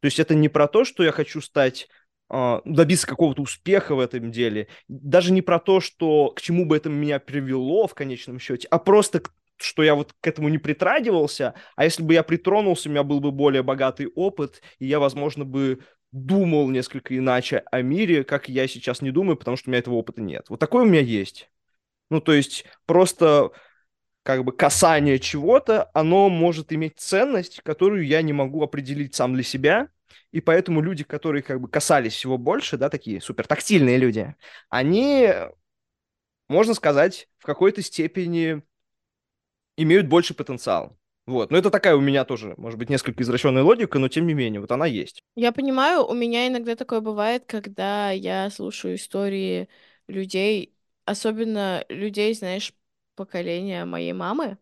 То 0.00 0.06
есть 0.06 0.18
это 0.18 0.34
не 0.34 0.48
про 0.48 0.66
то, 0.66 0.84
что 0.84 1.02
я 1.02 1.12
хочу 1.12 1.40
стать 1.40 1.88
а, 2.28 2.62
добиться 2.64 3.06
какого-то 3.06 3.42
успеха 3.42 3.94
в 3.94 4.00
этом 4.00 4.30
деле, 4.30 4.68
даже 4.88 5.32
не 5.32 5.42
про 5.42 5.58
то, 5.58 5.80
что 5.80 6.30
к 6.30 6.40
чему 6.40 6.64
бы 6.64 6.76
это 6.76 6.88
меня 6.88 7.18
привело 7.18 7.86
в 7.86 7.94
конечном 7.94 8.38
счете, 8.38 8.68
а 8.70 8.78
просто 8.78 9.22
что 9.62 9.82
я 9.82 9.94
вот 9.94 10.14
к 10.20 10.26
этому 10.26 10.48
не 10.48 10.58
притрагивался, 10.58 11.54
а 11.76 11.84
если 11.84 12.02
бы 12.02 12.14
я 12.14 12.22
притронулся, 12.22 12.88
у 12.88 12.92
меня 12.92 13.02
был 13.02 13.20
бы 13.20 13.30
более 13.30 13.62
богатый 13.62 14.06
опыт, 14.06 14.62
и 14.78 14.86
я, 14.86 14.98
возможно, 14.98 15.44
бы 15.44 15.80
думал 16.12 16.70
несколько 16.70 17.16
иначе 17.16 17.62
о 17.70 17.82
мире, 17.82 18.24
как 18.24 18.48
я 18.48 18.66
сейчас 18.66 19.02
не 19.02 19.10
думаю, 19.10 19.36
потому 19.36 19.56
что 19.56 19.68
у 19.68 19.70
меня 19.70 19.80
этого 19.80 19.94
опыта 19.94 20.22
нет. 20.22 20.46
Вот 20.48 20.60
такое 20.60 20.84
у 20.84 20.86
меня 20.86 21.00
есть. 21.00 21.50
Ну, 22.10 22.20
то 22.20 22.32
есть 22.32 22.64
просто 22.86 23.50
как 24.22 24.44
бы 24.44 24.52
касание 24.52 25.18
чего-то, 25.18 25.90
оно 25.94 26.28
может 26.28 26.72
иметь 26.72 26.98
ценность, 26.98 27.60
которую 27.62 28.06
я 28.06 28.22
не 28.22 28.32
могу 28.32 28.62
определить 28.62 29.14
сам 29.14 29.34
для 29.34 29.42
себя, 29.42 29.88
и 30.32 30.40
поэтому 30.40 30.80
люди, 30.80 31.04
которые 31.04 31.42
как 31.42 31.60
бы 31.60 31.68
касались 31.68 32.14
всего 32.14 32.38
больше, 32.38 32.76
да, 32.76 32.88
такие 32.88 33.20
супертактильные 33.20 33.96
люди, 33.96 34.34
они, 34.68 35.32
можно 36.48 36.74
сказать, 36.74 37.28
в 37.38 37.46
какой-то 37.46 37.82
степени 37.82 38.62
имеют 39.76 40.06
больше 40.06 40.34
потенциал. 40.34 40.96
Вот. 41.26 41.50
Но 41.50 41.58
это 41.58 41.70
такая 41.70 41.94
у 41.96 42.00
меня 42.00 42.24
тоже, 42.24 42.54
может 42.56 42.78
быть, 42.78 42.90
несколько 42.90 43.22
извращенная 43.22 43.62
логика, 43.62 43.98
но 43.98 44.08
тем 44.08 44.26
не 44.26 44.34
менее, 44.34 44.60
вот 44.60 44.72
она 44.72 44.86
есть. 44.86 45.22
Я 45.36 45.52
понимаю, 45.52 46.04
у 46.04 46.12
меня 46.12 46.48
иногда 46.48 46.74
такое 46.74 47.00
бывает, 47.00 47.44
когда 47.46 48.10
я 48.10 48.50
слушаю 48.50 48.96
истории 48.96 49.68
людей, 50.08 50.74
особенно 51.04 51.84
людей, 51.88 52.34
знаешь, 52.34 52.72
поколения 53.20 53.84
моей 53.84 54.12
мамы, 54.14 54.58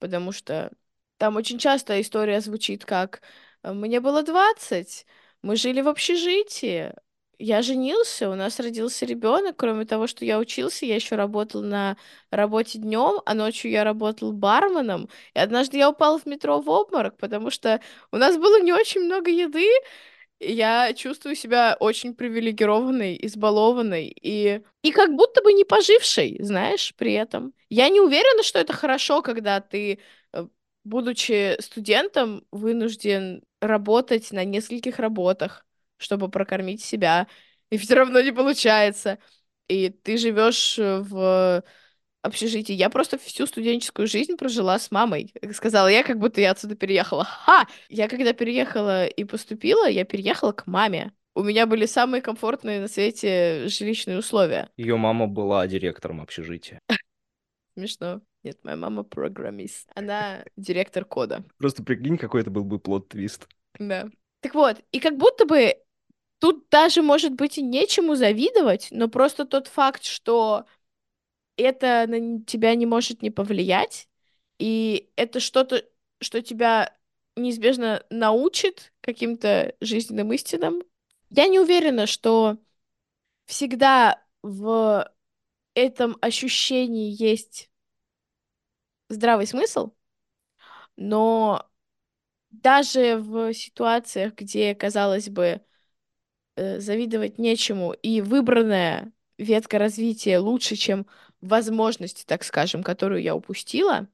потому 0.00 0.32
что 0.32 0.72
там 1.18 1.36
очень 1.36 1.58
часто 1.58 2.00
история 2.00 2.40
звучит 2.40 2.84
как 2.84 3.22
«мне 3.62 4.00
было 4.00 4.22
20, 4.22 5.06
мы 5.42 5.56
жили 5.56 5.82
в 5.82 5.88
общежитии, 5.88 6.92
я 7.38 7.62
женился, 7.62 8.30
у 8.30 8.34
нас 8.34 8.58
родился 8.60 9.04
ребенок. 9.04 9.56
Кроме 9.56 9.84
того, 9.84 10.06
что 10.06 10.24
я 10.24 10.38
учился, 10.38 10.86
я 10.86 10.94
еще 10.94 11.16
работал 11.16 11.62
на 11.62 11.96
работе 12.30 12.78
днем, 12.78 13.20
а 13.26 13.34
ночью 13.34 13.70
я 13.70 13.84
работал 13.84 14.32
барменом. 14.32 15.08
И 15.34 15.38
однажды 15.38 15.76
я 15.76 15.90
упал 15.90 16.18
в 16.18 16.26
метро 16.26 16.60
в 16.60 16.68
обморок, 16.70 17.18
потому 17.18 17.50
что 17.50 17.80
у 18.10 18.16
нас 18.16 18.36
было 18.38 18.60
не 18.62 18.72
очень 18.72 19.02
много 19.02 19.30
еды. 19.30 19.68
Я 20.38 20.92
чувствую 20.92 21.34
себя 21.34 21.76
очень 21.80 22.14
привилегированной, 22.14 23.18
избалованной 23.22 24.14
и, 24.20 24.62
и 24.82 24.92
как 24.92 25.14
будто 25.14 25.42
бы 25.42 25.52
не 25.54 25.64
пожившей, 25.64 26.36
знаешь, 26.40 26.94
при 26.96 27.14
этом. 27.14 27.54
Я 27.70 27.88
не 27.88 28.00
уверена, 28.00 28.42
что 28.42 28.58
это 28.58 28.74
хорошо, 28.74 29.22
когда 29.22 29.60
ты, 29.60 29.98
э, 30.34 30.46
будучи 30.84 31.58
студентом, 31.62 32.44
вынужден 32.50 33.42
работать 33.60 34.30
на 34.32 34.44
нескольких 34.44 34.98
работах 34.98 35.62
чтобы 35.98 36.28
прокормить 36.30 36.84
себя, 36.84 37.26
и 37.70 37.78
все 37.78 37.94
равно 37.94 38.20
не 38.20 38.30
получается. 38.30 39.18
И 39.66 39.88
ты 39.88 40.18
живешь 40.18 40.78
э, 40.78 41.00
в 41.00 41.64
общежитии. 42.26 42.72
Я 42.72 42.90
просто 42.90 43.18
всю 43.18 43.46
студенческую 43.46 44.06
жизнь 44.06 44.36
прожила 44.36 44.78
с 44.78 44.90
мамой. 44.90 45.32
Сказала 45.52 45.88
я, 45.88 46.02
как 46.02 46.18
будто 46.18 46.40
я 46.40 46.50
отсюда 46.52 46.76
переехала. 46.76 47.24
Ха! 47.24 47.66
Я 47.88 48.08
когда 48.08 48.32
переехала 48.32 49.06
и 49.06 49.24
поступила, 49.24 49.88
я 49.88 50.04
переехала 50.04 50.52
к 50.52 50.66
маме. 50.66 51.12
У 51.34 51.42
меня 51.42 51.66
были 51.66 51.86
самые 51.86 52.22
комфортные 52.22 52.80
на 52.80 52.88
свете 52.88 53.68
жилищные 53.68 54.18
условия. 54.18 54.70
Ее 54.76 54.96
мама 54.96 55.26
была 55.26 55.66
директором 55.66 56.20
общежития. 56.20 56.80
Смешно. 57.74 58.22
Нет, 58.42 58.58
моя 58.62 58.76
мама 58.76 59.02
программист. 59.02 59.88
Она 59.94 60.44
директор 60.56 61.04
кода. 61.04 61.44
Просто 61.58 61.82
прикинь, 61.82 62.16
какой 62.16 62.40
это 62.40 62.50
был 62.50 62.64
бы 62.64 62.78
плод-твист. 62.78 63.48
Да. 63.78 64.08
Так 64.40 64.54
вот, 64.54 64.78
и 64.92 65.00
как 65.00 65.16
будто 65.16 65.44
бы 65.44 65.74
Тут 66.38 66.68
даже, 66.70 67.02
может 67.02 67.32
быть, 67.32 67.56
и 67.58 67.62
нечему 67.62 68.14
завидовать, 68.14 68.88
но 68.90 69.08
просто 69.08 69.46
тот 69.46 69.68
факт, 69.68 70.04
что 70.04 70.66
это 71.56 72.06
на 72.08 72.42
тебя 72.44 72.74
не 72.74 72.86
может 72.86 73.22
не 73.22 73.30
повлиять, 73.30 74.08
и 74.58 75.10
это 75.16 75.40
что-то, 75.40 75.84
что 76.20 76.42
тебя 76.42 76.94
неизбежно 77.36 78.04
научит 78.10 78.92
каким-то 79.00 79.74
жизненным 79.80 80.32
истинам. 80.32 80.82
Я 81.30 81.48
не 81.48 81.60
уверена, 81.60 82.06
что 82.06 82.58
всегда 83.46 84.22
в 84.42 85.12
этом 85.74 86.16
ощущении 86.20 87.10
есть 87.10 87.70
здравый 89.08 89.46
смысл, 89.46 89.92
но 90.96 91.68
даже 92.50 93.18
в 93.18 93.52
ситуациях, 93.52 94.34
где, 94.34 94.74
казалось 94.74 95.28
бы, 95.28 95.60
э, 96.56 96.80
завидовать 96.80 97.38
нечему, 97.38 97.92
и 97.92 98.20
выбранная 98.20 99.12
ветка 99.38 99.78
развития 99.78 100.38
лучше, 100.38 100.76
чем 100.76 101.06
возможности, 101.40 102.24
так 102.24 102.44
скажем, 102.44 102.82
которую 102.82 103.22
я 103.22 103.34
упустила, 103.34 104.08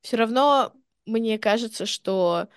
все 0.00 0.16
равно 0.16 0.72
мне 1.06 1.38
кажется, 1.38 1.86
что 1.86 2.48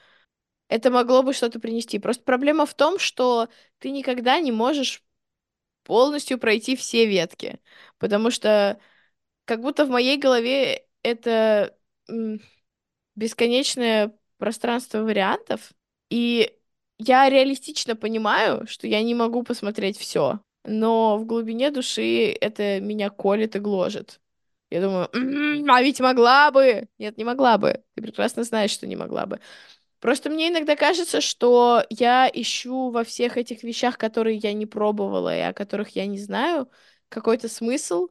это 0.70 0.92
могло 0.92 1.24
бы 1.24 1.34
что-то 1.34 1.60
принести. 1.60 2.00
Просто 2.00 2.24
проблема 2.24 2.66
в 2.66 2.74
том, 2.74 3.00
что 3.00 3.50
ты 3.80 3.92
никогда 3.92 4.40
не 4.40 4.52
можешь 4.52 5.04
полностью 5.84 6.38
пройти 6.38 6.76
все 6.76 7.06
ветки, 7.06 7.60
потому 7.98 8.32
что 8.32 8.80
как 9.46 9.62
будто 9.62 9.86
в 9.86 9.90
моей 9.90 10.18
голове 10.18 10.86
это 11.04 11.78
бесконечное 13.16 14.18
пространство 14.38 15.00
вариантов, 15.00 15.72
и 16.10 16.54
я 16.98 17.30
реалистично 17.30 17.96
понимаю, 17.96 18.68
что 18.68 18.88
я 18.88 19.02
не 19.02 19.16
могу 19.16 19.44
посмотреть 19.44 19.98
все, 19.98 20.42
но 20.68 21.18
в 21.18 21.26
глубине 21.26 21.72
души 21.72 22.32
это 22.42 22.80
меня 22.82 23.10
колет 23.10 23.56
и 23.56 23.60
гложет. 23.60 24.22
Я 24.70 24.82
думаю, 24.82 25.10
м-м, 25.14 25.70
а 25.72 25.82
ведь 25.82 26.00
могла 26.02 26.52
бы. 26.52 26.90
Нет, 26.98 27.18
не 27.18 27.24
могла 27.24 27.58
бы. 27.58 27.84
Ты 27.96 28.02
прекрасно 28.02 28.44
знаешь, 28.44 28.72
что 28.72 28.88
не 28.88 28.96
могла 28.98 29.26
бы. 29.26 29.40
Просто 30.00 30.30
мне 30.30 30.50
иногда 30.50 30.76
кажется, 30.76 31.22
что 31.22 31.84
я 31.90 32.30
ищу 32.34 32.92
во 32.92 33.04
всех 33.04 33.38
этих 33.38 33.64
вещах, 33.64 33.98
которые 33.98 34.38
я 34.38 34.54
не 34.54 34.66
пробовала 34.66 35.36
и 35.36 35.42
о 35.42 35.54
которых 35.54 35.90
я 35.96 36.06
не 36.08 36.20
знаю, 36.20 36.70
какой-то 37.10 37.50
смысл, 37.50 38.10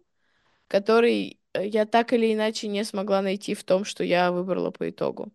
который 0.68 1.40
э, 1.54 1.66
я 1.68 1.86
так 1.86 2.12
или 2.12 2.34
иначе 2.34 2.68
не 2.68 2.84
смогла 2.84 3.22
найти 3.22 3.54
в 3.54 3.64
том, 3.64 3.84
что 3.84 4.04
я 4.04 4.32
выбрала 4.32 4.70
по 4.70 4.88
итогу. 4.90 5.32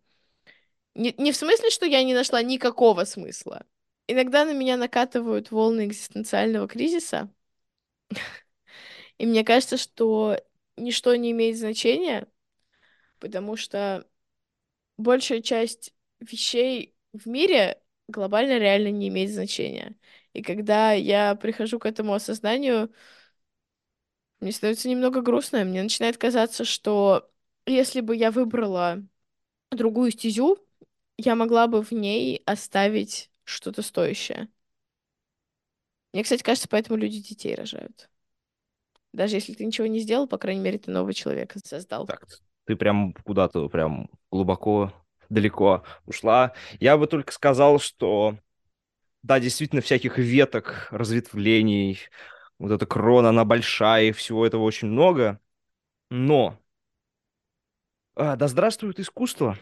Не, 0.95 1.13
не 1.17 1.31
в 1.31 1.35
смысле, 1.35 1.69
что 1.69 1.85
я 1.85 2.03
не 2.03 2.13
нашла 2.13 2.41
никакого 2.43 3.05
смысла. 3.05 3.65
Иногда 4.11 4.43
на 4.43 4.53
меня 4.53 4.75
накатывают 4.75 5.51
волны 5.51 5.85
экзистенциального 5.85 6.67
кризиса, 6.67 7.33
и 9.17 9.25
мне 9.25 9.43
кажется, 9.45 9.77
что 9.77 10.37
ничто 10.77 11.15
не 11.15 11.31
имеет 11.31 11.57
значения, 11.57 12.27
потому 13.19 13.55
что 13.57 14.07
большая 14.97 15.41
часть 15.41 15.93
вещей 16.19 16.95
в 17.13 17.27
мире 17.27 17.81
глобально 18.07 18.59
реально 18.59 18.91
не 18.91 19.09
имеет 19.09 19.31
значения. 19.31 19.95
И 20.33 20.41
когда 20.43 20.93
я 20.93 21.35
прихожу 21.35 21.79
к 21.79 21.85
этому 21.85 22.13
осознанию, 22.13 22.93
мне 24.39 24.51
становится 24.51 24.89
немного 24.89 25.21
грустно, 25.21 25.63
мне 25.63 25.83
начинает 25.83 26.17
казаться, 26.17 26.65
что 26.65 27.29
если 27.65 28.01
бы 28.01 28.15
я 28.15 28.31
выбрала 28.31 29.03
другую 29.71 30.11
стезю, 30.11 30.59
я 31.17 31.35
могла 31.35 31.67
бы 31.67 31.83
в 31.83 31.93
ней 31.93 32.43
оставить 32.45 33.30
что-то 33.51 33.81
стоящее. 33.81 34.49
Мне, 36.13 36.23
кстати, 36.23 36.43
кажется, 36.43 36.67
поэтому 36.69 36.97
люди 36.97 37.19
детей 37.19 37.55
рожают. 37.55 38.09
Даже 39.13 39.35
если 39.35 39.53
ты 39.53 39.65
ничего 39.65 39.87
не 39.87 39.99
сделал, 39.99 40.27
по 40.27 40.37
крайней 40.37 40.61
мере, 40.61 40.77
ты 40.77 40.91
нового 40.91 41.13
человека 41.13 41.59
создал. 41.63 42.05
Так, 42.07 42.25
ты 42.65 42.75
прям 42.75 43.13
куда-то 43.13 43.67
прям 43.69 44.09
глубоко, 44.31 44.93
далеко 45.29 45.83
ушла. 46.05 46.53
Я 46.79 46.97
бы 46.97 47.07
только 47.07 47.31
сказал, 47.31 47.79
что 47.79 48.37
да, 49.23 49.39
действительно, 49.39 49.81
всяких 49.81 50.17
веток, 50.17 50.87
разветвлений, 50.91 51.99
вот 52.57 52.71
эта 52.71 52.85
крона, 52.85 53.29
она 53.29 53.45
большая, 53.45 54.05
и 54.05 54.11
всего 54.11 54.45
этого 54.45 54.63
очень 54.63 54.87
много. 54.87 55.39
Но 56.09 56.59
а, 58.15 58.35
да 58.35 58.47
здравствует 58.47 58.99
искусство. 58.99 59.57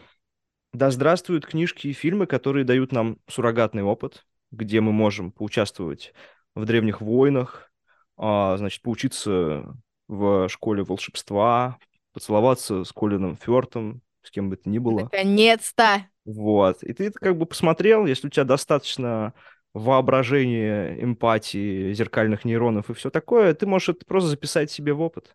Да 0.72 0.90
здравствуют 0.90 1.46
книжки 1.46 1.88
и 1.88 1.92
фильмы, 1.92 2.26
которые 2.26 2.64
дают 2.64 2.92
нам 2.92 3.18
суррогатный 3.28 3.82
опыт, 3.82 4.24
где 4.52 4.80
мы 4.80 4.92
можем 4.92 5.32
поучаствовать 5.32 6.14
в 6.54 6.64
древних 6.64 7.00
войнах, 7.00 7.72
а, 8.16 8.56
значит, 8.56 8.82
поучиться 8.82 9.76
в 10.06 10.48
школе 10.48 10.84
волшебства, 10.84 11.78
поцеловаться 12.12 12.84
с 12.84 12.92
Колином 12.92 13.36
Фёртом, 13.36 14.02
с 14.22 14.30
кем 14.30 14.48
бы 14.48 14.56
то 14.56 14.68
ни 14.68 14.78
было. 14.78 15.04
Наконец-то! 15.04 16.06
Вот. 16.24 16.82
И 16.84 16.92
ты 16.92 17.10
как 17.10 17.36
бы 17.36 17.46
посмотрел, 17.46 18.06
если 18.06 18.28
у 18.28 18.30
тебя 18.30 18.44
достаточно 18.44 19.34
воображения, 19.72 21.02
эмпатии, 21.02 21.92
зеркальных 21.92 22.44
нейронов 22.44 22.90
и 22.90 22.94
все 22.94 23.10
такое, 23.10 23.54
ты 23.54 23.66
можешь 23.66 23.90
это 23.90 24.06
просто 24.06 24.28
записать 24.30 24.70
себе 24.70 24.92
в 24.92 25.00
опыт. 25.00 25.34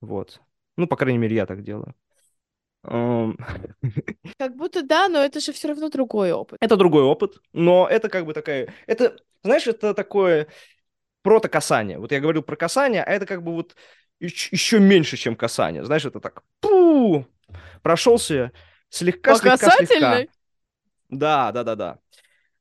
Вот. 0.00 0.40
Ну, 0.76 0.86
по 0.86 0.96
крайней 0.96 1.18
мере, 1.18 1.36
я 1.36 1.46
так 1.46 1.62
делаю. 1.62 1.94
Как 4.38 4.56
будто 4.56 4.82
да, 4.82 5.08
но 5.08 5.22
это 5.22 5.40
же 5.40 5.52
все 5.52 5.68
равно 5.68 5.88
другой 5.88 6.32
опыт. 6.32 6.58
Это 6.60 6.76
другой 6.76 7.02
опыт, 7.02 7.36
но 7.52 7.86
это 7.88 8.08
как 8.08 8.26
бы 8.26 8.34
такая... 8.34 8.72
Это, 8.86 9.16
знаешь, 9.42 9.66
это 9.66 9.94
такое 9.94 10.48
протокасание. 11.22 11.98
Вот 11.98 12.10
я 12.12 12.20
говорил 12.20 12.42
про 12.42 12.56
касание, 12.56 13.04
а 13.04 13.10
это 13.10 13.26
как 13.26 13.42
бы 13.42 13.52
вот 13.52 13.76
еще 14.20 14.78
меньше, 14.80 15.16
чем 15.16 15.36
касание. 15.36 15.84
Знаешь, 15.84 16.04
это 16.04 16.20
так, 16.20 16.42
пу, 16.60 17.26
прошелся 17.82 18.52
слегка, 18.88 19.32
По 19.32 19.38
слегка, 19.38 19.56
слегка. 19.58 19.70
касательной? 19.70 20.30
Да, 21.08 21.52
да, 21.52 21.62
да, 21.64 21.76
да. 21.76 21.98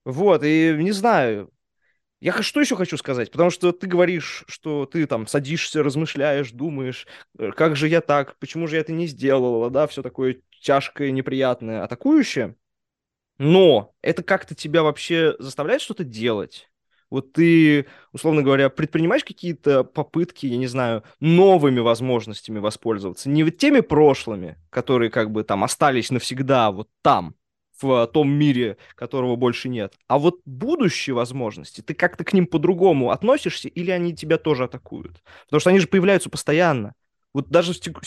Вот, 0.05 0.43
и 0.43 0.75
не 0.77 0.91
знаю, 0.91 1.51
я 2.21 2.39
что 2.43 2.62
еще 2.62 2.75
хочу 2.75 2.97
сказать? 2.97 3.31
Потому 3.31 3.49
что 3.49 3.71
ты 3.71 3.88
говоришь, 3.88 4.45
что 4.47 4.86
ты 4.86 5.07
там 5.07 5.25
садишься, 5.25 5.81
размышляешь, 5.81 6.51
думаешь, 6.51 7.07
э, 7.38 7.51
как 7.51 7.75
же 7.75 7.88
я 7.88 7.99
так, 7.99 8.38
почему 8.38 8.67
же 8.67 8.75
я 8.75 8.81
это 8.81 8.93
не 8.93 9.07
сделала, 9.07 9.71
да, 9.71 9.88
все 9.88 10.03
такое 10.03 10.38
тяжкое, 10.62 11.10
неприятное, 11.12 11.84
атакующее. 11.84 12.55
Но 13.39 13.95
это 14.03 14.21
как-то 14.21 14.53
тебя 14.53 14.84
вообще 14.84 15.36
заставляет 15.39 15.81
что-то 15.81 16.03
делать? 16.03 16.69
Вот 17.10 17.34
ты, 17.34 17.88
условно 18.13 18.43
говоря, 18.43 18.69
предпринимаешь 18.69 19.25
какие-то 19.25 19.84
попытки, 19.84 20.45
я 20.45 20.57
не 20.57 20.67
знаю, 20.67 21.03
новыми 21.19 21.79
возможностями 21.79 22.60
воспользоваться, 22.60 23.29
не 23.29 23.49
теми 23.51 23.81
прошлыми, 23.81 24.57
которые 24.69 25.10
как 25.10 25.31
бы 25.31 25.43
там 25.43 25.63
остались 25.63 26.12
навсегда 26.12 26.71
вот 26.71 26.88
там, 27.01 27.36
в 27.81 28.07
том 28.07 28.31
мире, 28.31 28.77
которого 28.95 29.35
больше 29.35 29.69
нет, 29.69 29.95
а 30.07 30.19
вот 30.19 30.41
будущие 30.45 31.15
возможности, 31.15 31.81
ты 31.81 31.93
как-то 31.93 32.23
к 32.23 32.33
ним 32.33 32.47
по-другому 32.47 33.11
относишься 33.11 33.67
или 33.67 33.91
они 33.91 34.15
тебя 34.15 34.37
тоже 34.37 34.65
атакуют? 34.65 35.21
Потому 35.45 35.59
что 35.59 35.69
они 35.69 35.79
же 35.79 35.87
появляются 35.87 36.29
постоянно. 36.29 36.93
Вот 37.33 37.49
даже 37.49 37.71
в 37.71 38.05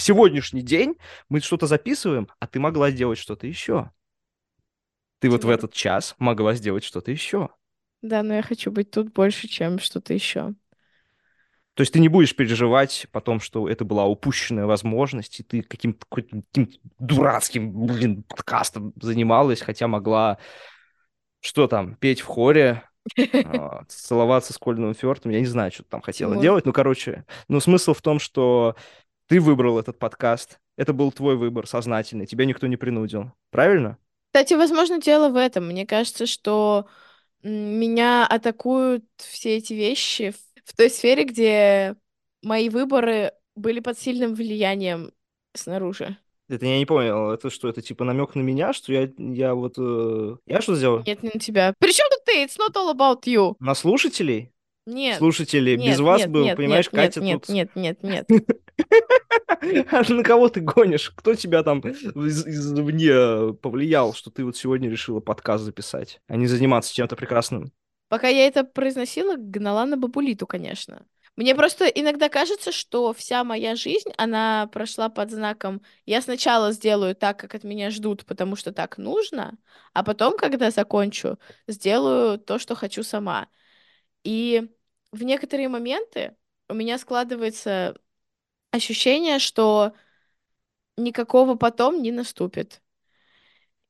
сегодняшний 0.00 0.62
день 0.62 0.94
мы 1.28 1.40
что-то 1.40 1.66
записываем, 1.66 2.28
а 2.38 2.46
ты 2.46 2.60
могла 2.60 2.90
сделать 2.90 3.18
что-то 3.18 3.46
еще. 3.46 3.90
Ты 5.18 5.30
вот 5.30 5.44
в 5.44 5.50
этот 5.50 5.72
час 5.72 6.14
могла 6.18 6.54
сделать 6.54 6.84
что-то 6.84 7.10
еще. 7.10 7.50
Да, 8.02 8.22
но 8.22 8.34
я 8.34 8.42
хочу 8.42 8.70
быть 8.70 8.90
тут 8.90 9.12
больше, 9.12 9.48
чем 9.48 9.78
что-то 9.78 10.14
еще. 10.14 10.54
То 11.74 11.80
есть 11.80 11.92
ты 11.92 12.00
не 12.00 12.08
будешь 12.08 12.36
переживать 12.36 13.06
потом, 13.12 13.40
что 13.40 13.68
это 13.68 13.84
была 13.84 14.04
упущенная 14.04 14.66
возможность, 14.66 15.40
и 15.40 15.42
ты 15.42 15.62
каким-то 15.62 16.04
каким-то 16.10 16.78
дурацким, 16.98 17.86
блин, 17.86 18.24
подкастом 18.24 18.92
занималась, 19.00 19.62
хотя 19.62 19.88
могла, 19.88 20.38
что 21.40 21.66
там, 21.68 21.94
петь 21.96 22.20
в 22.20 22.26
хоре, 22.26 22.82
а, 23.18 23.84
целоваться 23.88 24.52
с 24.52 24.58
Колином 24.58 24.94
Фёртом, 24.94 25.32
я 25.32 25.40
не 25.40 25.46
знаю, 25.46 25.72
что 25.72 25.82
ты 25.82 25.88
там 25.88 26.02
хотела 26.02 26.36
делать, 26.36 26.66
ну, 26.66 26.72
короче, 26.74 27.24
ну, 27.48 27.58
смысл 27.58 27.94
в 27.94 28.02
том, 28.02 28.18
что 28.18 28.76
ты 29.26 29.40
выбрал 29.40 29.78
этот 29.78 29.98
подкаст, 29.98 30.58
это 30.76 30.92
был 30.92 31.10
твой 31.10 31.36
выбор 31.36 31.66
сознательный, 31.66 32.26
тебя 32.26 32.44
никто 32.44 32.66
не 32.66 32.76
принудил, 32.76 33.32
правильно? 33.50 33.96
Кстати, 34.26 34.54
возможно, 34.54 35.00
дело 35.00 35.28
в 35.28 35.36
этом. 35.36 35.66
Мне 35.66 35.86
кажется, 35.86 36.26
что 36.26 36.86
меня 37.42 38.26
атакуют 38.26 39.04
все 39.16 39.56
эти 39.56 39.74
вещи 39.74 40.30
в 40.30 40.51
в 40.72 40.76
той 40.76 40.90
сфере, 40.90 41.24
где 41.24 41.96
мои 42.42 42.68
выборы 42.68 43.32
были 43.54 43.80
под 43.80 43.98
сильным 43.98 44.34
влиянием 44.34 45.12
снаружи. 45.54 46.16
Это 46.48 46.66
я 46.66 46.78
не 46.78 46.86
понял, 46.86 47.30
это 47.30 47.50
что, 47.50 47.68
это 47.68 47.82
типа 47.82 48.04
намек 48.04 48.34
на 48.34 48.40
меня, 48.40 48.72
что 48.72 48.92
я, 48.92 49.08
я 49.16 49.54
вот, 49.54 49.74
э, 49.78 50.36
я 50.46 50.60
что 50.60 50.74
сделал? 50.74 51.02
Нет, 51.06 51.22
не 51.22 51.30
на 51.32 51.40
тебя. 51.40 51.74
Причем 51.78 52.04
тут 52.10 52.24
ты? 52.24 52.44
It's 52.44 52.58
not 52.58 52.74
all 52.74 52.94
about 52.94 53.22
you. 53.24 53.54
На 53.58 53.74
слушателей? 53.74 54.52
Нет. 54.84 55.18
Слушатели, 55.18 55.76
нет, 55.76 55.92
без 55.92 56.00
вас 56.00 56.22
нет, 56.22 56.30
был, 56.30 56.44
нет, 56.44 56.56
понимаешь, 56.56 56.86
нет, 56.86 56.94
Катя 56.94 57.20
нет, 57.20 57.40
тут... 57.42 57.54
нет, 57.54 57.70
нет, 57.76 58.02
нет, 58.02 58.28
А 59.92 60.12
на 60.12 60.24
кого 60.24 60.48
ты 60.48 60.60
гонишь? 60.60 61.10
Кто 61.10 61.34
тебя 61.34 61.62
там 61.62 61.78
из- 61.80 62.46
извне 62.46 63.54
повлиял, 63.54 64.12
что 64.12 64.30
ты 64.30 64.44
вот 64.44 64.56
сегодня 64.56 64.90
решила 64.90 65.20
подкаст 65.20 65.62
записать, 65.62 66.20
а 66.26 66.36
не 66.36 66.46
заниматься 66.46 66.92
чем-то 66.92 67.14
прекрасным? 67.14 67.72
Пока 68.12 68.28
я 68.28 68.46
это 68.46 68.62
произносила, 68.62 69.36
гнала 69.38 69.86
на 69.86 69.96
бабулиту, 69.96 70.46
конечно. 70.46 71.06
Мне 71.34 71.54
просто 71.54 71.86
иногда 71.86 72.28
кажется, 72.28 72.70
что 72.70 73.14
вся 73.14 73.42
моя 73.42 73.74
жизнь, 73.74 74.10
она 74.18 74.68
прошла 74.70 75.08
под 75.08 75.30
знаком 75.30 75.80
«я 76.04 76.20
сначала 76.20 76.72
сделаю 76.72 77.16
так, 77.16 77.38
как 77.38 77.54
от 77.54 77.64
меня 77.64 77.88
ждут, 77.88 78.26
потому 78.26 78.54
что 78.54 78.70
так 78.70 78.98
нужно, 78.98 79.56
а 79.94 80.04
потом, 80.04 80.36
когда 80.36 80.70
закончу, 80.70 81.38
сделаю 81.66 82.38
то, 82.38 82.58
что 82.58 82.74
хочу 82.74 83.02
сама». 83.02 83.48
И 84.24 84.68
в 85.10 85.22
некоторые 85.22 85.70
моменты 85.70 86.36
у 86.68 86.74
меня 86.74 86.98
складывается 86.98 87.96
ощущение, 88.72 89.38
что 89.38 89.94
никакого 90.98 91.54
потом 91.54 92.02
не 92.02 92.12
наступит. 92.12 92.81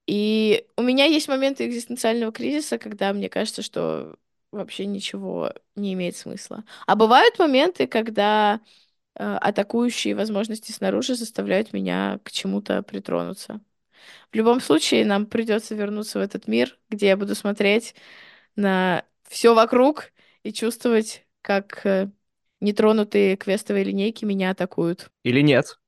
И 0.06 0.66
у 0.76 0.82
меня 0.82 1.04
есть 1.04 1.28
моменты 1.28 1.66
экзистенциального 1.66 2.32
кризиса, 2.32 2.78
когда 2.78 3.12
мне 3.12 3.28
кажется, 3.28 3.62
что 3.62 4.16
вообще 4.50 4.86
ничего 4.86 5.52
не 5.76 5.94
имеет 5.94 6.16
смысла. 6.16 6.64
А 6.86 6.96
бывают 6.96 7.38
моменты, 7.38 7.86
когда 7.86 8.60
э, 9.14 9.24
атакующие 9.24 10.14
возможности 10.14 10.72
снаружи 10.72 11.14
заставляют 11.14 11.72
меня 11.72 12.20
к 12.24 12.30
чему-то 12.30 12.82
притронуться. 12.82 13.60
В 14.30 14.36
любом 14.36 14.60
случае, 14.60 15.04
нам 15.04 15.26
придется 15.26 15.74
вернуться 15.74 16.18
в 16.18 16.22
этот 16.22 16.48
мир, 16.48 16.78
где 16.90 17.08
я 17.08 17.16
буду 17.16 17.34
смотреть 17.34 17.94
на 18.56 19.04
все 19.28 19.54
вокруг 19.54 20.12
и 20.42 20.52
чувствовать, 20.52 21.24
как 21.40 21.86
э, 21.86 22.10
нетронутые 22.60 23.36
квестовые 23.36 23.84
линейки 23.84 24.24
меня 24.24 24.50
атакуют. 24.50 25.10
Или 25.24 25.40
нет? 25.40 25.78